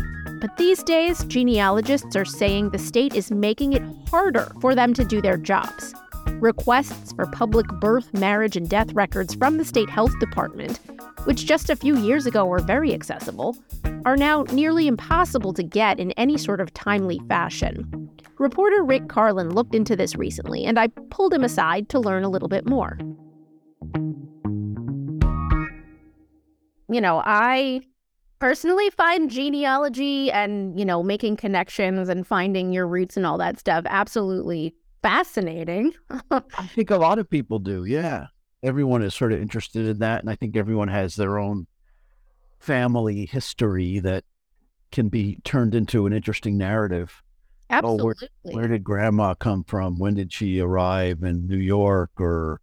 But 0.41 0.57
these 0.57 0.83
days, 0.85 1.23
genealogists 1.25 2.17
are 2.17 2.25
saying 2.25 2.71
the 2.71 2.79
state 2.79 3.15
is 3.15 3.31
making 3.31 3.75
it 3.75 3.83
harder 4.09 4.53
for 4.61 4.75
them 4.75 4.95
to 4.95 5.05
do 5.05 5.21
their 5.21 5.37
jobs. 5.37 5.93
Requests 6.41 7.13
for 7.15 7.27
public 7.27 7.67
birth, 7.81 8.15
marriage, 8.15 8.57
and 8.57 8.69
death 8.69 8.93
records 8.93 9.35
from 9.35 9.57
the 9.57 9.65
state 9.65 9.91
health 9.91 10.17
department, 10.21 10.79
which 11.25 11.47
just 11.47 11.69
a 11.69 11.75
few 11.75 11.99
years 11.99 12.27
ago 12.27 12.45
were 12.45 12.61
very 12.61 12.95
accessible, 12.95 13.57
are 14.05 14.17
now 14.17 14.45
nearly 14.53 14.87
impossible 14.87 15.53
to 15.53 15.65
get 15.65 15.99
in 15.99 16.13
any 16.13 16.39
sort 16.39 16.61
of 16.61 16.73
timely 16.75 17.21
fashion. 17.29 18.09
Reporter 18.39 18.85
Rick 18.85 19.09
Karlin 19.09 19.53
looked 19.53 19.75
into 19.75 19.97
this 19.97 20.15
recently, 20.15 20.65
and 20.65 20.79
I 20.79 20.87
pulled 21.11 21.35
him 21.35 21.43
aside 21.43 21.89
to 21.89 21.99
learn 21.99 22.23
a 22.23 22.29
little 22.29 22.49
bit 22.49 22.69
more. 22.69 22.97
You 26.89 27.01
know, 27.01 27.21
I 27.25 27.81
personally 28.39 28.91
find 28.91 29.29
genealogy 29.29 30.31
and, 30.31 30.79
you 30.79 30.85
know, 30.85 31.03
making 31.03 31.37
connections 31.37 32.09
and 32.09 32.25
finding 32.25 32.73
your 32.73 32.87
roots 32.87 33.17
and 33.17 33.27
all 33.27 33.39
that 33.39 33.59
stuff 33.59 33.85
absolutely 33.89 34.77
fascinating. 35.03 35.93
I 36.31 36.67
think 36.75 36.91
a 36.91 36.97
lot 36.97 37.19
of 37.19 37.29
people 37.29 37.59
do. 37.59 37.85
Yeah. 37.85 38.27
Everyone 38.63 39.03
is 39.03 39.15
sort 39.15 39.33
of 39.33 39.41
interested 39.41 39.87
in 39.87 39.99
that. 40.01 40.21
And 40.21 40.31
I 40.31 40.35
think 40.35 40.57
everyone 40.57 40.89
has 40.89 41.15
their 41.15 41.39
own 41.39 41.67
family 42.59 43.27
history 43.27 44.01
that 44.01 44.25
can 44.91 45.09
be 45.09 45.39
turned 45.45 45.75
into 45.75 46.07
an 46.07 46.13
interesting 46.13 46.57
narrative. 46.59 47.23
Absolutely. 47.71 48.29
Oh, 48.45 48.51
where, 48.51 48.55
where 48.55 48.69
did 48.69 48.83
grandma 48.83 49.35
come 49.35 49.65
from? 49.65 49.99
When 49.99 50.15
did 50.15 50.33
she 50.33 50.61
arrive 50.61 51.23
in 51.23 51.47
New 51.47 51.59
York? 51.59 52.11
Or 52.19 52.61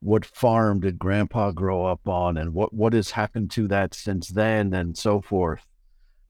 what 0.00 0.24
farm 0.24 0.80
did 0.80 0.98
grandpa 0.98 1.52
grow 1.52 1.86
up 1.86 2.06
on? 2.08 2.36
And 2.36 2.52
what, 2.52 2.74
what 2.74 2.92
has 2.92 3.12
happened 3.12 3.50
to 3.52 3.68
that 3.68 3.94
since 3.94 4.28
then? 4.28 4.74
And 4.74 4.98
so 4.98 5.20
forth 5.20 5.64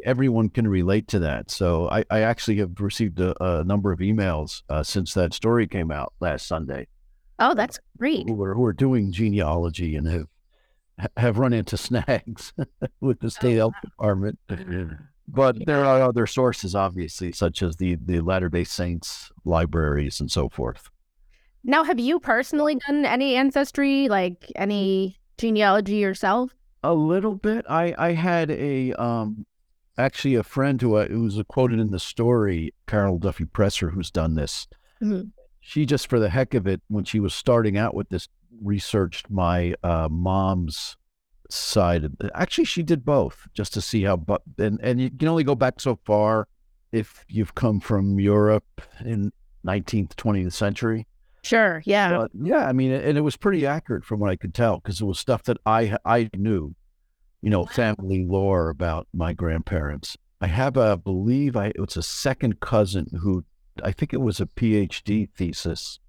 everyone 0.05 0.49
can 0.49 0.69
relate 0.69 1.09
to 1.09 1.19
that. 1.21 1.51
So 1.51 1.89
I, 1.91 2.05
I 2.11 2.21
actually 2.21 2.57
have 2.59 2.79
received 2.81 3.21
a, 3.21 3.35
a 3.43 3.65
number 3.65 3.93
of 3.93 3.99
emails 4.01 4.63
uh, 4.69 4.83
since 4.83 5.15
that 5.15 5.35
story 5.35 5.67
came 5.67 5.91
out 5.91 6.13
last 6.21 6.47
Sunday. 6.47 6.87
Oh, 7.39 7.55
that's 7.55 7.79
great. 7.99 8.29
Who 8.29 8.43
are, 8.43 8.55
who 8.55 8.65
are 8.65 8.73
doing 8.73 9.13
genealogy 9.13 9.97
and 9.97 10.09
have 10.09 10.27
have 11.17 11.39
run 11.39 11.53
into 11.53 11.77
snags 11.77 12.53
with 13.01 13.21
the 13.21 13.31
state 13.31 13.57
health 13.57 13.75
department. 13.83 14.39
But 15.31 15.67
there 15.67 15.85
are 15.85 16.01
other 16.01 16.27
sources, 16.27 16.75
obviously, 16.75 17.33
such 17.33 17.63
as 17.63 17.77
the 17.77 17.99
the 18.03 18.21
Latter 18.21 18.49
Day 18.49 18.65
Saints 18.65 19.31
libraries 19.45 20.21
and 20.21 20.31
so 20.31 20.49
forth. 20.49 20.89
Now, 21.63 21.85
have 21.85 22.01
you 22.01 22.19
personally 22.19 22.77
done 22.87 23.05
any 23.05 23.37
ancestry, 23.37 24.09
like 24.09 24.51
any 24.57 25.19
genealogy 25.37 25.97
yourself? 25.97 26.55
A 26.83 26.95
little 26.95 27.35
bit. 27.35 27.67
I 27.69 27.95
I 27.99 28.13
had 28.13 28.51
a 28.51 28.95
um 28.95 29.45
actually 29.99 30.35
a 30.37 30.43
friend 30.43 30.81
who, 30.81 30.97
uh, 30.97 31.09
who 31.09 31.23
was 31.23 31.41
quoted 31.49 31.81
in 31.81 31.91
the 31.91 31.99
story, 31.99 32.73
Carol 32.87 33.19
Duffy 33.19 33.45
Presser, 33.45 33.91
who's 33.91 34.11
done 34.11 34.35
this. 34.35 34.67
Mm-hmm. 35.03 35.29
She 35.61 35.85
just 35.85 36.09
for 36.09 36.19
the 36.19 36.31
heck 36.31 36.55
of 36.55 36.67
it, 36.67 36.81
when 36.89 37.05
she 37.05 37.21
was 37.21 37.35
starting 37.35 37.77
out 37.77 37.95
with 37.95 38.09
this, 38.09 38.29
researched 38.63 39.29
my 39.31 39.75
uh, 39.83 40.09
mom's 40.11 40.97
side. 41.51 42.07
Actually, 42.35 42.65
she 42.65 42.83
did 42.83 43.05
both 43.05 43.47
just 43.55 43.75
to 43.75 43.81
see 43.81 44.03
how. 44.03 44.17
But 44.17 44.43
and 44.59 44.81
and 44.83 45.01
you 45.01 45.11
can 45.11 45.29
only 45.29 45.45
go 45.45 45.55
back 45.55 45.81
so 45.81 45.99
far 46.05 46.49
if 46.93 47.25
you've 47.29 47.55
come 47.55 47.81
from 47.81 48.19
Europe 48.19 48.81
in 49.05 49.33
19th, 49.67 50.15
20th 50.15 50.53
century. 50.53 51.07
Sure. 51.43 51.83
Yeah. 51.85 52.17
But 52.17 52.31
yeah. 52.35 52.67
I 52.67 52.73
mean, 52.73 52.93
and 52.93 53.19
it 53.19 53.23
was 53.23 53.37
pretty 53.37 53.67
accurate 53.67 54.05
from 54.05 54.21
what 54.21 54.31
I 54.31 54.37
could 54.37 54.55
tell 54.55 54.79
because 54.79 55.01
it 55.01 55.05
was 55.05 55.19
stuff 55.19 55.45
that 55.45 55.59
I 55.67 55.97
I 56.05 56.31
knew 56.35 56.75
you 57.42 57.51
know, 57.51 57.64
family 57.64 58.24
lore 58.24 58.68
about 58.68 59.07
my 59.12 59.33
grandparents. 59.33 60.16
I 60.40 60.46
have 60.46 60.77
a 60.77 60.96
believe 60.96 61.57
I 61.57 61.66
it 61.68 61.81
was 61.81 61.96
a 61.96 62.03
second 62.03 62.61
cousin 62.61 63.07
who 63.20 63.44
I 63.83 63.92
think 63.92 64.12
it 64.12 64.20
was 64.20 64.40
a 64.40 64.46
PhD 64.46 65.29
thesis 65.31 66.01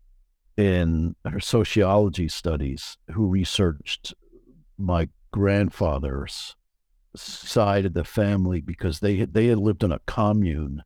in 0.57 1.15
her 1.25 1.39
sociology 1.39 2.27
studies 2.27 2.97
who 3.13 3.27
researched 3.27 4.13
my 4.77 5.09
grandfather's 5.31 6.55
side 7.15 7.85
of 7.85 7.93
the 7.93 8.03
family 8.03 8.61
because 8.61 8.99
they 8.99 9.17
had, 9.17 9.33
they 9.33 9.47
had 9.47 9.57
lived 9.57 9.83
in 9.83 9.91
a 9.91 9.99
commune. 10.05 10.83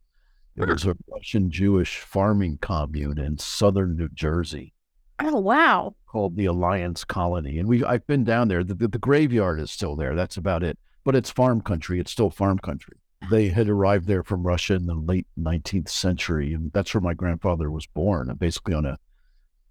It 0.56 0.68
was 0.68 0.86
a 0.86 0.96
Russian 1.12 1.50
Jewish 1.50 1.98
farming 2.00 2.60
commune 2.62 3.18
in 3.18 3.40
southern 3.40 3.98
New 3.98 4.10
Jersey. 4.10 4.74
Oh 5.26 5.40
wow! 5.40 5.96
Called 6.06 6.36
the 6.36 6.46
Alliance 6.46 7.06
Colony, 7.06 7.58
and 7.58 7.68
we 7.68 7.84
I've 7.84 8.06
been 8.08 8.26
down 8.26 8.50
there. 8.50 8.64
The, 8.64 8.74
the, 8.74 8.88
the 8.90 9.00
graveyard 9.00 9.60
is 9.60 9.72
still 9.72 9.96
there. 9.96 10.16
That's 10.16 10.38
about 10.38 10.64
it. 10.64 10.78
But 11.06 11.16
it's 11.16 11.30
farm 11.30 11.62
country. 11.62 12.00
It's 12.00 12.12
still 12.12 12.30
farm 12.30 12.60
country. 12.60 12.98
They 13.30 13.48
had 13.48 13.70
arrived 13.70 14.08
there 14.08 14.24
from 14.24 14.44
Russia 14.44 14.74
in 14.74 14.86
the 14.86 14.96
late 14.96 15.28
19th 15.40 15.90
century, 15.90 16.54
and 16.54 16.72
that's 16.74 16.94
where 16.94 17.02
my 17.02 17.14
grandfather 17.14 17.72
was 17.72 17.86
born, 17.88 18.30
uh, 18.30 18.34
basically 18.34 18.74
on 18.74 18.86
a 18.86 18.98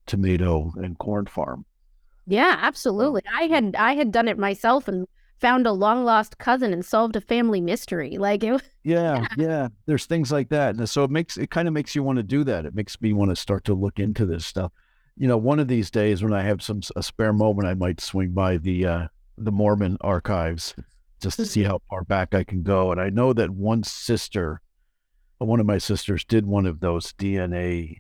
tomato 0.07 0.73
and 0.77 0.99
corn 0.99 1.27
farm. 1.27 1.67
Yeah, 2.27 2.57
absolutely. 2.61 3.23
Um, 3.27 3.35
I 3.37 3.43
had 3.45 3.77
I 3.79 3.95
had 3.95 4.11
done 4.11 4.29
it 4.29 4.39
myself 4.39 4.89
and 4.89 5.07
found 5.39 5.67
a 5.67 5.73
long 5.73 6.05
lost 6.05 6.39
cousin 6.39 6.73
and 6.73 6.85
solved 6.85 7.17
a 7.17 7.21
family 7.21 7.61
mystery. 7.61 8.17
Like 8.19 8.43
it. 8.43 8.63
Yeah, 8.85 9.21
yeah, 9.21 9.27
yeah. 9.37 9.69
There's 9.85 10.07
things 10.07 10.33
like 10.33 10.49
that, 10.49 10.77
and 10.77 10.89
so 10.89 11.05
it 11.05 11.11
makes 11.11 11.37
it 11.37 11.51
kind 11.51 11.69
of 11.69 11.75
makes 11.75 11.95
you 11.95 12.03
want 12.03 12.17
to 12.17 12.23
do 12.23 12.43
that. 12.45 12.65
It 12.65 12.75
makes 12.75 12.99
me 13.03 13.13
want 13.13 13.31
to 13.31 13.37
start 13.37 13.65
to 13.65 13.75
look 13.75 13.99
into 13.99 14.25
this 14.25 14.47
stuff 14.47 14.73
you 15.17 15.29
know, 15.29 15.37
one 15.37 15.59
of 15.59 15.69
these 15.69 15.91
days 15.91 16.23
when 16.23 16.33
I 16.33 16.43
have 16.43 16.63
some 16.63 16.81
a 16.97 17.03
spare 17.03 17.33
moment, 17.33 17.69
I 17.69 17.75
might 17.75 18.01
swing 18.01 18.33
by 18.33 18.57
the 18.57 18.87
uh, 18.87 19.09
the 19.39 19.53
Mormon 19.53 19.97
archives 20.01 20.75
just 21.21 21.37
to 21.37 21.47
see 21.47 21.63
how 21.63 21.81
far 21.89 22.05
back 22.05 22.35
I 22.35 22.45
can 22.45 22.63
go. 22.63 22.91
And 22.91 23.01
I 23.01 23.09
know 23.09 23.33
that 23.33 23.51
one 23.51 23.83
sister, 23.85 24.61
one 25.39 25.61
of 25.61 25.67
my 25.67 25.79
sisters, 25.79 26.25
did 26.25 26.47
one 26.47 26.67
of 26.67 26.81
those 26.81 27.13
DNA 27.13 27.99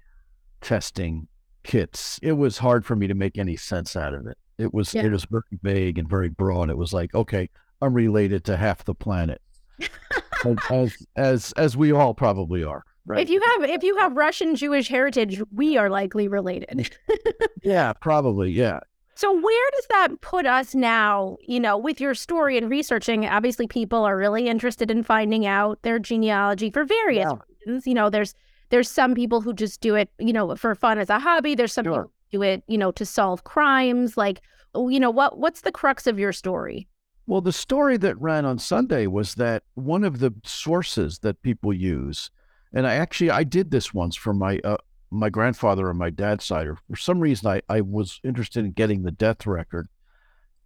testing 0.60 1.28
kits. 1.62 2.18
It 2.22 2.32
was 2.32 2.58
hard 2.58 2.84
for 2.84 2.96
me 2.96 3.06
to 3.06 3.14
make 3.14 3.38
any 3.38 3.56
sense 3.56 3.94
out 3.96 4.14
of 4.14 4.26
it. 4.26 4.36
It 4.58 4.72
was 4.72 4.94
yeah. 4.94 5.04
it 5.04 5.12
was 5.12 5.24
very 5.24 5.42
vague 5.62 5.98
and 5.98 6.08
very 6.08 6.28
broad. 6.28 6.70
It 6.70 6.76
was 6.76 6.92
like, 6.92 7.14
okay, 7.14 7.48
I'm 7.80 7.94
related 7.94 8.44
to 8.44 8.56
half 8.56 8.84
the 8.84 8.94
planet, 8.94 9.40
as 10.70 10.96
as 11.16 11.52
as 11.56 11.76
we 11.76 11.92
all 11.92 12.14
probably 12.14 12.64
are. 12.64 12.84
Right. 13.04 13.20
If 13.20 13.30
you 13.30 13.40
have 13.40 13.70
if 13.70 13.82
you 13.82 13.96
have 13.96 14.16
Russian 14.16 14.54
Jewish 14.54 14.88
heritage, 14.88 15.42
we 15.52 15.76
are 15.76 15.90
likely 15.90 16.28
related. 16.28 16.90
yeah, 17.62 17.92
probably. 17.94 18.50
Yeah. 18.52 18.80
So 19.14 19.32
where 19.32 19.70
does 19.72 19.86
that 19.90 20.20
put 20.20 20.46
us 20.46 20.74
now, 20.74 21.36
you 21.46 21.60
know, 21.60 21.76
with 21.76 22.00
your 22.00 22.14
story 22.14 22.56
and 22.56 22.70
researching? 22.70 23.26
Obviously 23.26 23.66
people 23.66 24.04
are 24.04 24.16
really 24.16 24.48
interested 24.48 24.90
in 24.90 25.02
finding 25.02 25.46
out 25.46 25.82
their 25.82 25.98
genealogy 25.98 26.70
for 26.70 26.84
various 26.84 27.30
yeah. 27.30 27.38
reasons. 27.66 27.86
You 27.86 27.94
know, 27.94 28.08
there's 28.08 28.34
there's 28.70 28.90
some 28.90 29.14
people 29.14 29.40
who 29.40 29.52
just 29.52 29.80
do 29.80 29.94
it, 29.94 30.08
you 30.18 30.32
know, 30.32 30.54
for 30.56 30.74
fun 30.74 30.98
as 30.98 31.10
a 31.10 31.18
hobby. 31.18 31.54
There's 31.54 31.72
some 31.72 31.84
sure. 31.84 31.92
people 31.92 32.12
who 32.30 32.38
do 32.38 32.42
it, 32.42 32.62
you 32.68 32.78
know, 32.78 32.92
to 32.92 33.04
solve 33.04 33.44
crimes. 33.44 34.16
Like, 34.16 34.40
oh, 34.74 34.88
you 34.88 35.00
know, 35.00 35.10
what 35.10 35.38
what's 35.38 35.62
the 35.62 35.72
crux 35.72 36.06
of 36.06 36.18
your 36.18 36.32
story? 36.32 36.88
Well, 37.26 37.40
the 37.40 37.52
story 37.52 37.96
that 37.98 38.20
ran 38.20 38.44
on 38.44 38.58
Sunday 38.58 39.06
was 39.06 39.34
that 39.34 39.62
one 39.74 40.04
of 40.04 40.18
the 40.18 40.32
sources 40.44 41.18
that 41.20 41.42
people 41.42 41.72
use 41.72 42.30
and 42.74 42.86
I 42.86 42.94
actually 42.94 43.30
I 43.30 43.44
did 43.44 43.70
this 43.70 43.92
once 43.92 44.16
for 44.16 44.32
my 44.32 44.58
uh, 44.64 44.78
my 45.10 45.30
grandfather 45.30 45.88
on 45.88 45.96
my 45.98 46.10
dad's 46.10 46.44
side. 46.44 46.66
Or 46.66 46.76
for 46.88 46.96
some 46.96 47.20
reason, 47.20 47.48
I 47.48 47.62
I 47.68 47.80
was 47.80 48.20
interested 48.24 48.64
in 48.64 48.72
getting 48.72 49.02
the 49.02 49.10
death 49.10 49.46
record 49.46 49.88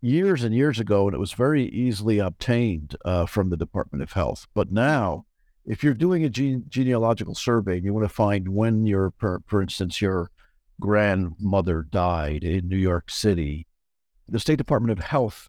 years 0.00 0.44
and 0.44 0.54
years 0.54 0.78
ago, 0.78 1.06
and 1.06 1.14
it 1.14 1.20
was 1.20 1.32
very 1.32 1.64
easily 1.64 2.18
obtained 2.18 2.96
uh, 3.04 3.26
from 3.26 3.50
the 3.50 3.56
Department 3.56 4.02
of 4.02 4.12
Health. 4.12 4.46
But 4.54 4.70
now, 4.70 5.26
if 5.64 5.82
you're 5.82 5.94
doing 5.94 6.24
a 6.24 6.28
gene- 6.28 6.66
genealogical 6.68 7.34
survey 7.34 7.76
and 7.76 7.84
you 7.84 7.92
want 7.92 8.06
to 8.06 8.14
find 8.14 8.54
when 8.54 8.86
your, 8.86 9.14
for, 9.18 9.42
for 9.46 9.62
instance, 9.62 10.00
your 10.00 10.30
grandmother 10.78 11.82
died 11.82 12.44
in 12.44 12.68
New 12.68 12.76
York 12.76 13.10
City, 13.10 13.66
the 14.28 14.38
State 14.38 14.58
Department 14.58 14.96
of 14.96 15.04
Health 15.04 15.48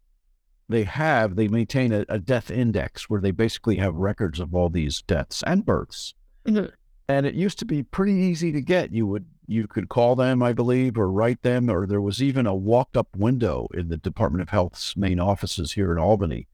they 0.70 0.84
have 0.84 1.36
they 1.36 1.48
maintain 1.48 1.94
a, 1.94 2.06
a 2.10 2.20
death 2.20 2.52
index 2.52 3.10
where 3.10 3.22
they 3.22 3.32
basically 3.32 3.78
have 3.78 3.96
records 3.96 4.40
of 4.40 4.54
all 4.54 4.70
these 4.70 5.02
deaths 5.02 5.44
and 5.48 5.66
births. 5.66 6.14
And 7.10 7.26
it 7.26 7.36
used 7.36 7.60
to 7.60 7.66
be 7.66 7.84
pretty 7.84 8.14
easy 8.14 8.52
to 8.52 8.62
get. 8.62 8.92
You 8.92 9.08
would 9.08 9.26
you 9.48 9.66
could 9.66 9.88
call 9.88 10.16
them, 10.16 10.44
I 10.44 10.52
believe, 10.52 10.98
or 10.98 11.10
write 11.10 11.42
them, 11.42 11.70
or 11.70 11.88
there 11.88 12.02
was 12.02 12.22
even 12.22 12.46
a 12.46 12.56
walked 12.56 12.98
up 12.98 13.08
window 13.16 13.68
in 13.74 13.88
the 13.88 13.96
Department 13.96 14.42
of 14.42 14.50
Health's 14.50 14.98
main 14.98 15.20
offices 15.20 15.72
here 15.74 15.94
in 15.94 15.98
Albany, 15.98 16.48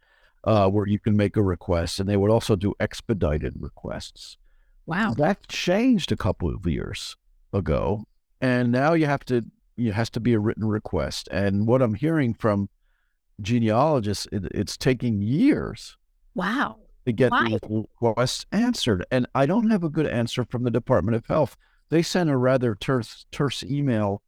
uh, 0.43 0.69
where 0.69 0.88
you 0.88 0.99
can 0.99 1.17
make 1.17 1.36
a 1.36 1.41
request, 1.41 1.99
and 1.99 2.08
they 2.08 2.17
would 2.17 2.29
also 2.29 2.56
do 2.56 2.75
expedited 2.79 3.56
requests. 3.58 4.38
Wow. 4.86 5.15
That 5.17 5.47
changed 5.47 6.12
a 6.12 6.17
couple 6.17 6.53
of 6.53 6.67
years 6.67 7.15
ago, 7.51 8.06
and 8.39 8.71
now 8.71 8.93
you 8.93 9.08
have 9.08 9.25
to 9.25 9.43
it 9.75 9.93
has 9.93 10.12
to 10.12 10.19
be 10.19 10.34
a 10.34 10.39
written 10.39 10.65
request. 10.65 11.27
And 11.32 11.65
what 11.65 11.82
I'm 11.82 11.95
hearing 11.95 12.36
from 12.36 12.69
genealogists, 13.41 14.27
it, 14.32 14.45
it's 14.51 14.77
taking 14.77 15.19
years 15.19 15.97
Wow. 16.36 16.77
To 17.05 17.11
get 17.11 17.31
Why? 17.31 17.49
the 17.49 17.85
requests 18.01 18.45
answered. 18.51 19.05
And 19.11 19.27
I 19.35 19.45
don't 19.45 19.69
have 19.69 19.83
a 19.83 19.89
good 19.89 20.07
answer 20.07 20.45
from 20.45 20.63
the 20.63 20.71
Department 20.71 21.15
of 21.15 21.25
Health. 21.27 21.57
They 21.89 22.01
sent 22.01 22.29
a 22.29 22.37
rather 22.37 22.75
terse, 22.75 23.25
terse 23.31 23.63
email 23.63 24.21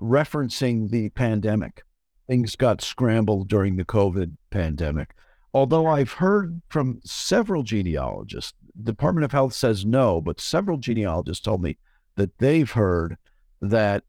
referencing 0.00 0.90
the 0.90 1.10
pandemic. 1.10 1.82
Things 2.26 2.56
got 2.56 2.82
scrambled 2.82 3.48
during 3.48 3.76
the 3.76 3.84
COVID 3.84 4.36
pandemic. 4.50 5.14
Although 5.52 5.86
I've 5.86 6.12
heard 6.12 6.62
from 6.68 7.00
several 7.04 7.62
genealogists, 7.62 8.54
Department 8.82 9.24
of 9.24 9.32
Health 9.32 9.54
says 9.54 9.84
no, 9.86 10.20
but 10.20 10.40
several 10.40 10.78
genealogists 10.78 11.44
told 11.44 11.62
me 11.62 11.76
that 12.16 12.38
they've 12.38 12.70
heard 12.70 13.16
that 13.60 14.02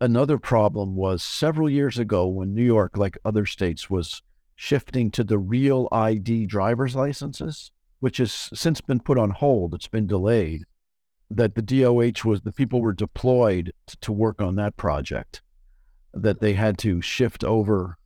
another 0.00 0.38
problem 0.38 0.96
was 0.96 1.22
several 1.22 1.70
years 1.70 1.98
ago 1.98 2.26
when 2.26 2.54
New 2.54 2.64
York, 2.64 2.96
like 2.96 3.18
other 3.24 3.46
states, 3.46 3.88
was 3.88 4.22
shifting 4.60 5.10
to 5.10 5.24
the 5.24 5.38
real 5.38 5.88
ID 5.90 6.44
driver's 6.44 6.94
licenses, 6.94 7.70
which 8.00 8.18
has 8.18 8.50
since 8.52 8.82
been 8.82 9.00
put 9.00 9.16
on 9.16 9.30
hold. 9.30 9.72
It's 9.72 9.88
been 9.88 10.06
delayed. 10.06 10.64
That 11.30 11.54
the 11.54 11.62
DOH 11.62 12.28
was 12.28 12.42
the 12.42 12.52
people 12.52 12.82
were 12.82 12.92
deployed 12.92 13.72
to, 13.86 13.96
to 14.00 14.12
work 14.12 14.42
on 14.42 14.56
that 14.56 14.76
project, 14.76 15.40
that 16.12 16.40
they 16.40 16.52
had 16.52 16.76
to 16.80 17.00
shift 17.00 17.42
over 17.42 17.96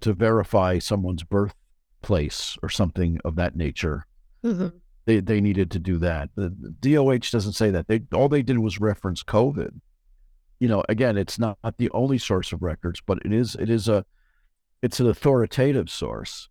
to 0.00 0.14
verify 0.14 0.78
someone's 0.78 1.22
birthplace 1.22 2.56
or 2.62 2.70
something 2.70 3.20
of 3.22 3.36
that 3.36 3.54
nature. 3.54 4.06
Mhm. 4.42 4.72
They 5.04 5.20
they 5.20 5.42
needed 5.42 5.70
to 5.72 5.78
do 5.78 5.98
that. 5.98 6.30
The, 6.34 6.48
the 6.48 6.94
DOH 6.94 7.30
doesn't 7.30 7.52
say 7.52 7.70
that. 7.72 7.88
They 7.88 8.00
all 8.14 8.30
they 8.30 8.42
did 8.42 8.58
was 8.58 8.80
reference 8.80 9.22
COVID. 9.22 9.78
You 10.60 10.68
know, 10.68 10.82
again, 10.88 11.18
it's 11.18 11.38
not, 11.38 11.58
not 11.62 11.76
the 11.76 11.90
only 11.90 12.16
source 12.16 12.52
of 12.52 12.62
records, 12.62 13.02
but 13.04 13.18
it 13.22 13.34
is 13.34 13.54
it 13.56 13.68
is 13.68 13.86
a 13.86 14.06
it's 14.82 15.00
an 15.00 15.08
authoritative 15.08 15.90
source, 15.90 16.48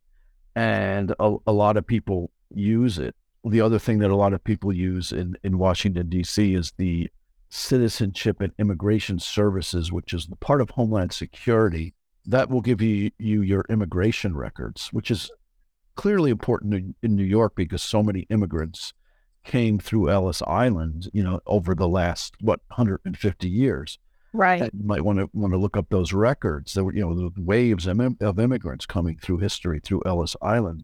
and 0.55 1.13
a, 1.19 1.35
a 1.47 1.53
lot 1.53 1.77
of 1.77 1.87
people 1.87 2.31
use 2.53 2.97
it. 2.97 3.15
The 3.45 3.61
other 3.61 3.79
thing 3.79 3.99
that 3.99 4.11
a 4.11 4.15
lot 4.15 4.33
of 4.33 4.43
people 4.43 4.73
use 4.73 5.11
in 5.11 5.35
in 5.43 5.57
Washington 5.57 6.09
D.C. 6.09 6.53
is 6.53 6.73
the 6.77 7.09
Citizenship 7.49 8.41
and 8.41 8.53
Immigration 8.59 9.19
Services, 9.19 9.91
which 9.91 10.13
is 10.13 10.27
the 10.27 10.35
part 10.35 10.61
of 10.61 10.71
Homeland 10.71 11.13
Security 11.13 11.93
that 12.25 12.49
will 12.49 12.61
give 12.61 12.81
you 12.81 13.11
you 13.17 13.41
your 13.41 13.65
immigration 13.69 14.35
records, 14.35 14.89
which 14.91 15.09
is 15.09 15.31
clearly 15.95 16.31
important 16.31 16.73
in, 16.73 16.95
in 17.01 17.15
New 17.15 17.23
York 17.23 17.53
because 17.55 17.81
so 17.81 18.03
many 18.03 18.21
immigrants 18.29 18.93
came 19.43 19.79
through 19.79 20.09
Ellis 20.09 20.41
Island, 20.43 21.09
you 21.11 21.23
know, 21.23 21.39
over 21.47 21.73
the 21.73 21.87
last 21.87 22.35
what 22.39 22.61
150 22.67 23.49
years. 23.49 23.97
Right. 24.33 24.61
You 24.61 24.85
might 24.85 25.03
want 25.03 25.19
to 25.19 25.29
want 25.33 25.53
to 25.53 25.57
look 25.57 25.75
up 25.75 25.87
those 25.89 26.13
records. 26.13 26.73
There 26.73 26.83
were, 26.83 26.93
you 26.93 27.01
know, 27.01 27.15
the 27.15 27.31
waves 27.37 27.87
of, 27.87 28.39
immigrants 28.39 28.85
coming 28.85 29.17
through 29.17 29.37
history 29.39 29.79
through 29.79 30.03
Ellis 30.05 30.35
Island, 30.41 30.83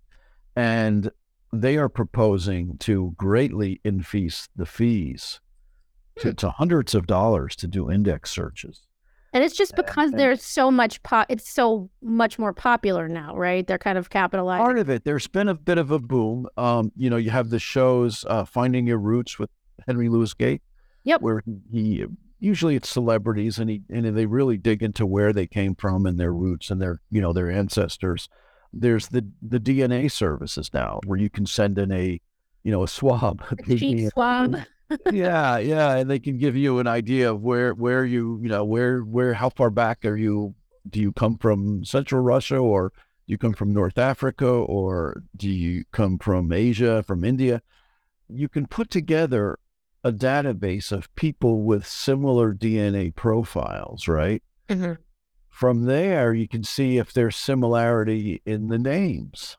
and 0.56 1.12
they 1.54 1.78
are 1.78 1.90
proposing 1.90 2.78
to 2.80 3.14
greatly 3.18 3.80
increase 3.84 4.50
the 4.56 4.66
fees 4.66 5.40
to, 6.20 6.34
to 6.34 6.50
hundreds 6.50 6.96
of 6.96 7.08
dollars 7.08 7.56
to 7.58 7.68
do 7.68 7.92
index 7.92 8.32
searches. 8.32 8.82
And 9.32 9.44
it's 9.44 9.56
just 9.56 9.76
because 9.76 10.12
and- 10.12 10.20
there's 10.20 10.42
so 10.42 10.72
much 10.72 11.04
po- 11.04 11.26
it's 11.28 11.50
so 11.50 11.90
much 12.02 12.40
more 12.40 12.54
popular 12.54 13.10
now, 13.10 13.36
right? 13.36 13.68
They're 13.68 13.78
kind 13.78 13.98
of 13.98 14.10
capitalizing. 14.10 14.64
Part 14.64 14.80
of 14.80 14.90
it, 14.90 15.04
there's 15.04 15.28
been 15.28 15.50
a 15.50 15.56
bit 15.56 15.78
of 15.78 15.92
a 15.92 16.00
boom. 16.00 16.48
Um, 16.56 16.92
you 16.96 17.10
know, 17.10 17.18
you 17.18 17.32
have 17.32 17.50
the 17.50 17.60
shows 17.60 18.24
uh, 18.30 18.46
Finding 18.46 18.88
Your 18.88 18.98
Roots 18.98 19.38
with 19.38 19.50
Henry 19.86 20.08
Louis 20.08 20.34
Gates. 20.34 20.64
Yep. 21.04 21.22
Where 21.22 21.44
he 21.72 22.06
usually 22.40 22.76
it's 22.76 22.90
celebrities 22.90 23.60
and 23.60 23.70
he 23.70 23.82
and 23.90 24.06
they 24.16 24.26
really 24.26 24.58
dig 24.58 24.84
into 24.84 25.06
where 25.06 25.34
they 25.34 25.48
came 25.48 25.76
from 25.76 26.06
and 26.06 26.20
their 26.20 26.34
roots 26.34 26.70
and 26.70 26.82
their 26.82 27.02
you 27.12 27.22
know 27.22 27.34
their 27.34 27.50
ancestors. 27.50 28.30
There's 28.74 29.08
the 29.08 29.26
the 29.42 29.60
DNA 29.60 30.12
services 30.12 30.70
now 30.74 31.00
where 31.06 31.20
you 31.20 31.30
can 31.30 31.46
send 31.46 31.78
in 31.78 31.92
a 31.92 32.20
you 32.64 32.72
know 32.72 32.84
a 32.84 32.88
swab. 32.88 33.44
Cheek 33.66 34.12
swab. 34.12 34.58
yeah, 35.12 35.58
yeah, 35.58 35.96
and 35.96 36.10
they 36.10 36.20
can 36.20 36.38
give 36.38 36.56
you 36.56 36.80
an 36.80 36.88
idea 36.88 37.32
of 37.32 37.42
where 37.42 37.74
where 37.74 38.06
you 38.06 38.40
you 38.42 38.50
know 38.50 38.64
where 38.64 39.00
where 39.00 39.34
how 39.34 39.50
far 39.50 39.70
back 39.70 40.06
are 40.06 40.18
you? 40.18 40.56
Do 40.88 41.00
you 41.00 41.12
come 41.12 41.38
from 41.38 41.84
Central 41.84 42.22
Russia 42.22 42.58
or 42.58 42.92
do 43.26 43.32
you 43.32 43.38
come 43.40 43.54
from 43.54 43.74
North 43.74 43.98
Africa 43.98 44.48
or 44.48 45.24
do 45.36 45.50
you 45.50 45.84
come 45.92 46.20
from 46.20 46.52
Asia, 46.52 47.02
from 47.02 47.24
India? 47.24 47.64
You 48.30 48.48
can 48.48 48.68
put 48.68 48.92
together 48.92 49.58
a 50.06 50.12
database 50.14 50.92
of 50.92 51.14
people 51.16 51.64
with 51.64 51.86
similar 51.86 52.54
DNA 52.54 53.10
profiles, 53.16 54.08
right? 54.08 54.44
Mhm. 54.70 54.98
From 55.50 55.86
there, 55.86 56.32
you 56.32 56.48
can 56.48 56.64
see 56.64 56.98
if 57.00 57.12
there's 57.12 57.36
similarity 57.36 58.40
in 58.46 58.68
the 58.68 58.78
names. 58.78 59.58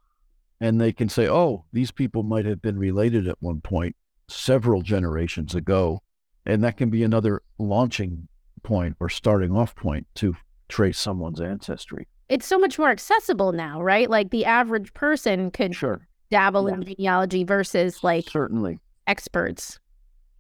And 0.61 0.81
they 0.81 0.93
can 0.93 1.09
say, 1.09 1.29
oh, 1.29 1.65
these 1.73 1.91
people 1.91 2.23
might 2.23 2.45
have 2.47 2.63
been 2.63 2.79
related 2.79 3.27
at 3.27 3.37
one 3.41 3.61
point 3.61 3.97
several 4.29 4.83
generations 4.83 5.55
ago. 5.55 6.01
And 6.47 6.63
that 6.63 6.77
can 6.77 6.91
be 6.91 7.03
another 7.03 7.43
launching 7.59 8.29
point 8.63 8.97
or 9.01 9.09
starting 9.09 9.51
off 9.57 9.75
point 9.75 10.07
to 10.15 10.37
trace 10.69 10.99
someone's 10.99 11.41
ancestry. 11.41 12.07
It's 12.29 12.47
so 12.47 12.57
much 12.59 12.79
more 12.79 12.91
accessible 12.91 13.51
now, 13.51 13.83
right? 13.83 14.09
Like 14.09 14.31
the 14.31 14.45
average 14.45 14.95
person 14.95 15.51
could 15.51 15.75
Sure. 15.75 16.07
dabble 16.31 16.69
in 16.69 16.85
genealogy 16.85 17.43
versus 17.43 18.05
like 18.05 18.29
Certainly. 18.31 18.79
experts. 19.09 19.81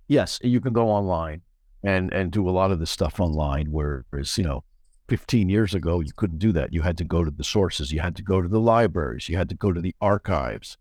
Yes, 0.08 0.38
you 0.42 0.60
can 0.60 0.72
go 0.72 0.88
online 0.88 1.42
and 1.82 2.12
and 2.12 2.30
do 2.30 2.48
a 2.48 2.50
lot 2.50 2.70
of 2.70 2.78
this 2.78 2.90
stuff 2.90 3.20
online. 3.20 3.66
Whereas 3.70 4.36
you 4.38 4.44
know, 4.44 4.64
fifteen 5.08 5.48
years 5.48 5.74
ago, 5.74 6.00
you 6.00 6.12
couldn't 6.16 6.38
do 6.38 6.52
that. 6.52 6.72
You 6.72 6.82
had 6.82 6.98
to 6.98 7.04
go 7.04 7.24
to 7.24 7.30
the 7.30 7.44
sources. 7.44 7.92
You 7.92 8.00
had 8.00 8.16
to 8.16 8.22
go 8.22 8.40
to 8.40 8.48
the 8.48 8.60
libraries. 8.60 9.28
You 9.28 9.36
had 9.36 9.48
to 9.48 9.54
go 9.54 9.72
to 9.72 9.80
the 9.80 9.94
archives. 10.00 10.76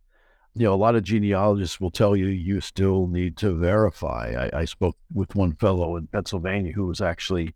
You 0.53 0.63
know, 0.63 0.73
a 0.73 0.75
lot 0.75 0.95
of 0.95 1.03
genealogists 1.03 1.81
will 1.81 1.91
tell 1.91 2.15
you 2.15 2.27
you 2.27 2.61
still 2.61 3.07
need 3.07 3.35
to 3.38 3.53
verify. 3.53 4.49
I, 4.53 4.61
I 4.61 4.65
spoke 4.65 4.97
with 5.13 5.35
one 5.35 5.53
fellow 5.55 5.97
in 5.97 6.07
Pennsylvania 6.07 6.71
who 6.71 6.85
was 6.85 7.01
actually 7.01 7.55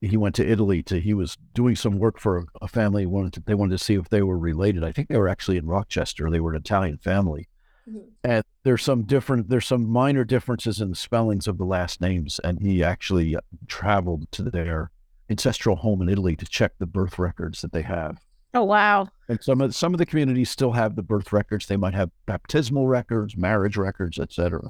he 0.00 0.18
went 0.18 0.34
to 0.34 0.46
Italy 0.46 0.82
to 0.82 1.00
he 1.00 1.14
was 1.14 1.38
doing 1.54 1.76
some 1.76 1.98
work 1.98 2.20
for 2.20 2.38
a, 2.38 2.44
a 2.62 2.68
family 2.68 3.06
wanted 3.06 3.32
to, 3.34 3.40
they 3.40 3.54
wanted 3.54 3.78
to 3.78 3.84
see 3.84 3.94
if 3.94 4.08
they 4.08 4.22
were 4.22 4.38
related. 4.38 4.84
I 4.84 4.92
think 4.92 5.08
they 5.08 5.16
were 5.16 5.28
actually 5.28 5.56
in 5.56 5.66
Rochester. 5.66 6.28
They 6.28 6.40
were 6.40 6.52
an 6.52 6.60
Italian 6.60 6.98
family 6.98 7.48
Mm-hmm. 7.88 8.08
and 8.24 8.44
there's 8.62 8.82
some 8.82 9.02
different 9.02 9.50
there's 9.50 9.66
some 9.66 9.86
minor 9.86 10.24
differences 10.24 10.80
in 10.80 10.88
the 10.90 10.96
spellings 10.96 11.46
of 11.46 11.58
the 11.58 11.66
last 11.66 12.00
names 12.00 12.40
and 12.42 12.60
he 12.62 12.82
actually 12.82 13.36
uh, 13.36 13.40
traveled 13.66 14.30
to 14.32 14.42
their 14.44 14.90
ancestral 15.28 15.76
home 15.76 16.00
in 16.00 16.08
italy 16.08 16.34
to 16.36 16.46
check 16.46 16.72
the 16.78 16.86
birth 16.86 17.18
records 17.18 17.60
that 17.60 17.72
they 17.72 17.82
have 17.82 18.20
Oh 18.54 18.62
wow. 18.64 19.08
and 19.28 19.42
some 19.42 19.60
of 19.60 19.74
some 19.74 19.92
of 19.92 19.98
the 19.98 20.06
communities 20.06 20.48
still 20.48 20.72
have 20.72 20.96
the 20.96 21.02
birth 21.02 21.30
records 21.32 21.66
they 21.66 21.76
might 21.76 21.92
have 21.94 22.10
baptismal 22.24 22.86
records 22.88 23.36
marriage 23.36 23.76
records 23.76 24.18
etc 24.18 24.62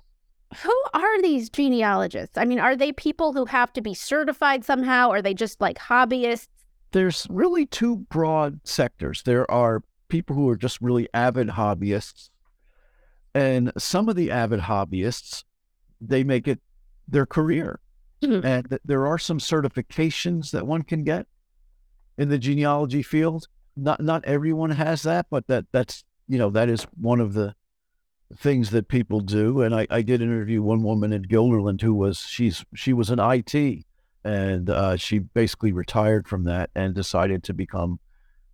Who 0.65 0.83
are 0.95 1.23
these 1.23 1.51
genealogists? 1.51 2.37
I 2.39 2.45
mean, 2.45 2.59
are 2.61 2.77
they 2.77 2.93
people 2.93 3.33
who 3.33 3.45
have 3.47 3.73
to 3.75 3.81
be 3.81 3.93
certified 3.95 4.65
somehow? 4.65 5.11
Are 5.11 5.21
they 5.23 5.35
just 5.35 5.61
like 5.61 5.79
hobbyists? 5.79 6.49
there's 6.93 7.27
really 7.29 7.67
two 7.67 7.97
broad 8.09 8.61
sectors 8.65 9.23
there 9.25 9.49
are 9.51 9.83
people 10.09 10.37
who 10.37 10.49
are 10.49 10.57
just 10.57 10.81
really 10.81 11.09
avid 11.13 11.49
hobbyists 11.49 12.31
and 13.35 13.73
some 13.77 14.09
of 14.09 14.17
the 14.17 14.31
avid 14.31 14.61
hobbyists 14.61 15.45
they 16.01 16.25
make 16.25 16.47
it 16.49 16.61
their 17.09 17.27
career. 17.27 17.81
Mhm. 18.23 18.45
and 18.45 18.69
th- 18.71 18.81
there 18.85 19.07
are 19.07 19.19
some 19.19 19.39
certifications 19.39 20.51
that 20.53 20.67
one 20.67 20.83
can 20.83 21.05
get 21.05 21.27
in 22.17 22.29
the 22.31 22.39
genealogy 22.39 23.03
field. 23.03 23.49
Not 23.77 24.01
not 24.01 24.25
everyone 24.25 24.71
has 24.71 25.03
that 25.03 25.27
but 25.31 25.47
that 25.49 25.67
that's 25.73 26.05
you 26.29 26.39
know 26.39 26.49
that 26.51 26.69
is 26.71 26.87
one 26.99 27.21
of 27.21 27.35
the 27.35 27.55
things 28.37 28.71
that 28.71 28.89
people 28.89 29.21
do. 29.21 29.61
And 29.63 29.75
i, 29.75 29.87
I 29.91 30.03
did 30.03 30.23
interview 30.23 30.63
one 30.63 30.83
woman 30.83 31.13
in 31.13 31.23
Guilderland 31.25 31.83
who 31.83 31.93
was 31.95 32.21
she's 32.21 32.65
she 32.75 32.93
was 32.93 33.11
an 33.11 33.19
it 33.21 33.85
and 34.25 34.71
uh, 34.71 34.97
she 34.97 35.19
basically 35.19 35.73
retired 35.73 36.27
from 36.27 36.45
that 36.45 36.71
and 36.75 36.95
decided 36.95 37.43
to 37.45 37.53
become 37.53 38.01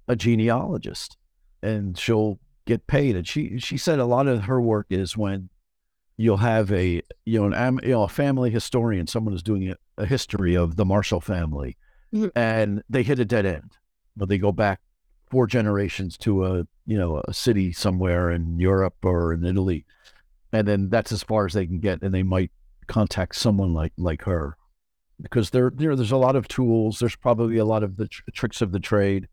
a 0.08 0.16
genealogist. 0.16 1.16
And 1.62 1.96
she'll 1.96 2.40
get 2.70 2.86
paid. 2.86 3.16
And 3.16 3.26
she 3.26 3.58
she 3.58 3.76
said 3.76 3.98
a 3.98 4.04
lot 4.04 4.26
of 4.28 4.44
her 4.44 4.60
work 4.60 4.86
is 4.90 5.16
when 5.16 5.48
you'll 6.16 6.36
have 6.54 6.70
a 6.72 7.02
you 7.24 7.38
know 7.40 7.46
an 7.56 7.80
you 7.82 7.90
know 7.90 8.02
a 8.04 8.08
family 8.08 8.50
historian 8.50 9.06
someone 9.06 9.32
who's 9.32 9.42
doing 9.42 9.70
a, 9.70 9.76
a 9.98 10.06
history 10.06 10.54
of 10.56 10.76
the 10.76 10.84
Marshall 10.84 11.20
family 11.20 11.76
Mhm. 12.12 12.30
and 12.34 12.82
they 12.88 13.02
hit 13.04 13.18
a 13.20 13.24
dead 13.24 13.46
end. 13.46 13.70
But 14.16 14.28
they 14.28 14.38
go 14.38 14.52
back 14.52 14.80
four 15.30 15.46
generations 15.46 16.18
to 16.18 16.44
a 16.44 16.52
you 16.86 16.98
know 16.98 17.22
a 17.28 17.32
city 17.34 17.72
somewhere 17.72 18.30
in 18.30 18.58
Europe 18.58 18.96
or 19.04 19.32
in 19.32 19.44
Italy, 19.44 19.84
and 20.52 20.66
then 20.68 20.88
that's 20.90 21.12
as 21.12 21.22
far 21.22 21.46
as 21.46 21.52
they 21.54 21.66
can 21.66 21.80
get, 21.80 22.02
and 22.02 22.12
they 22.12 22.24
might 22.24 22.50
contact 22.88 23.36
someone 23.36 23.72
like 23.72 23.92
like 23.96 24.22
her. 24.24 24.56
Because 25.22 25.50
there 25.50 25.70
there 25.74 25.94
there's 25.96 26.10
a 26.18 26.24
lot 26.26 26.36
of 26.36 26.48
tools. 26.48 26.98
There's 26.98 27.16
probably 27.16 27.58
a 27.58 27.64
lot 27.64 27.82
of 27.84 27.96
the 27.96 28.08
tr- 28.08 28.22
tricks 28.34 28.60
of 28.62 28.72
the 28.72 28.80
trade, 28.80 29.28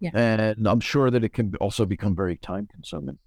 Yeah. 0.00 0.10
and 0.14 0.66
I'm 0.66 0.80
sure 0.80 1.10
that 1.10 1.24
it 1.24 1.32
can 1.32 1.54
also 1.56 1.86
become 1.86 2.14
very 2.14 2.36
time 2.36 2.68
consuming. 2.70 3.18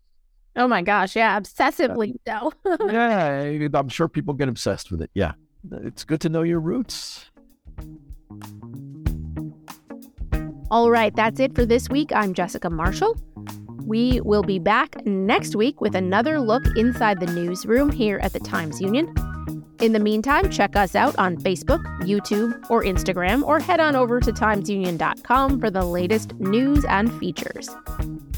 Oh 0.55 0.67
my 0.67 0.81
gosh, 0.81 1.15
yeah, 1.15 1.39
obsessively 1.39 2.15
so. 2.27 2.51
yeah, 2.91 3.67
I'm 3.73 3.89
sure 3.89 4.07
people 4.07 4.33
get 4.33 4.49
obsessed 4.49 4.91
with 4.91 5.01
it. 5.01 5.09
Yeah, 5.13 5.33
it's 5.71 6.03
good 6.03 6.21
to 6.21 6.29
know 6.29 6.41
your 6.41 6.59
roots. 6.59 7.29
All 10.71 10.91
right, 10.91 11.15
that's 11.15 11.39
it 11.39 11.55
for 11.55 11.65
this 11.65 11.89
week. 11.89 12.11
I'm 12.13 12.33
Jessica 12.33 12.69
Marshall. 12.69 13.17
We 13.85 14.21
will 14.21 14.43
be 14.43 14.59
back 14.59 15.03
next 15.05 15.55
week 15.55 15.81
with 15.81 15.95
another 15.95 16.39
look 16.39 16.63
inside 16.75 17.19
the 17.19 17.25
newsroom 17.27 17.91
here 17.91 18.19
at 18.21 18.33
the 18.33 18.39
Times 18.39 18.79
Union. 18.79 19.11
In 19.79 19.93
the 19.93 19.99
meantime, 19.99 20.49
check 20.49 20.75
us 20.75 20.93
out 20.95 21.17
on 21.17 21.37
Facebook, 21.37 21.83
YouTube, 22.01 22.69
or 22.69 22.83
Instagram, 22.83 23.43
or 23.43 23.59
head 23.59 23.79
on 23.79 23.95
over 23.95 24.19
to 24.19 24.31
timesunion.com 24.31 25.59
for 25.59 25.69
the 25.69 25.85
latest 25.85 26.33
news 26.35 26.83
and 26.85 27.11
features. 27.19 27.69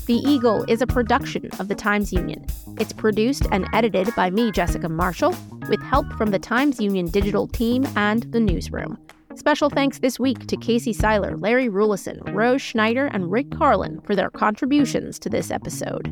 The 0.05 0.15
Eagle 0.15 0.63
is 0.67 0.81
a 0.81 0.87
production 0.87 1.49
of 1.59 1.67
the 1.67 1.75
Times 1.75 2.11
Union. 2.11 2.45
It's 2.79 2.93
produced 2.93 3.47
and 3.51 3.67
edited 3.73 4.13
by 4.15 4.29
me, 4.29 4.51
Jessica 4.51 4.89
Marshall, 4.89 5.35
with 5.69 5.81
help 5.83 6.11
from 6.13 6.31
the 6.31 6.39
Times 6.39 6.79
Union 6.79 7.07
digital 7.07 7.47
team 7.47 7.87
and 7.95 8.23
the 8.31 8.39
newsroom. 8.39 8.97
Special 9.35 9.69
thanks 9.69 9.99
this 9.99 10.19
week 10.19 10.45
to 10.47 10.57
Casey 10.57 10.91
Seiler, 10.91 11.37
Larry 11.37 11.69
Rulison, 11.69 12.19
Rose 12.33 12.61
Schneider, 12.61 13.07
and 13.07 13.31
Rick 13.31 13.49
Karlin 13.51 14.05
for 14.05 14.15
their 14.15 14.29
contributions 14.29 15.17
to 15.19 15.29
this 15.29 15.49
episode. 15.49 16.11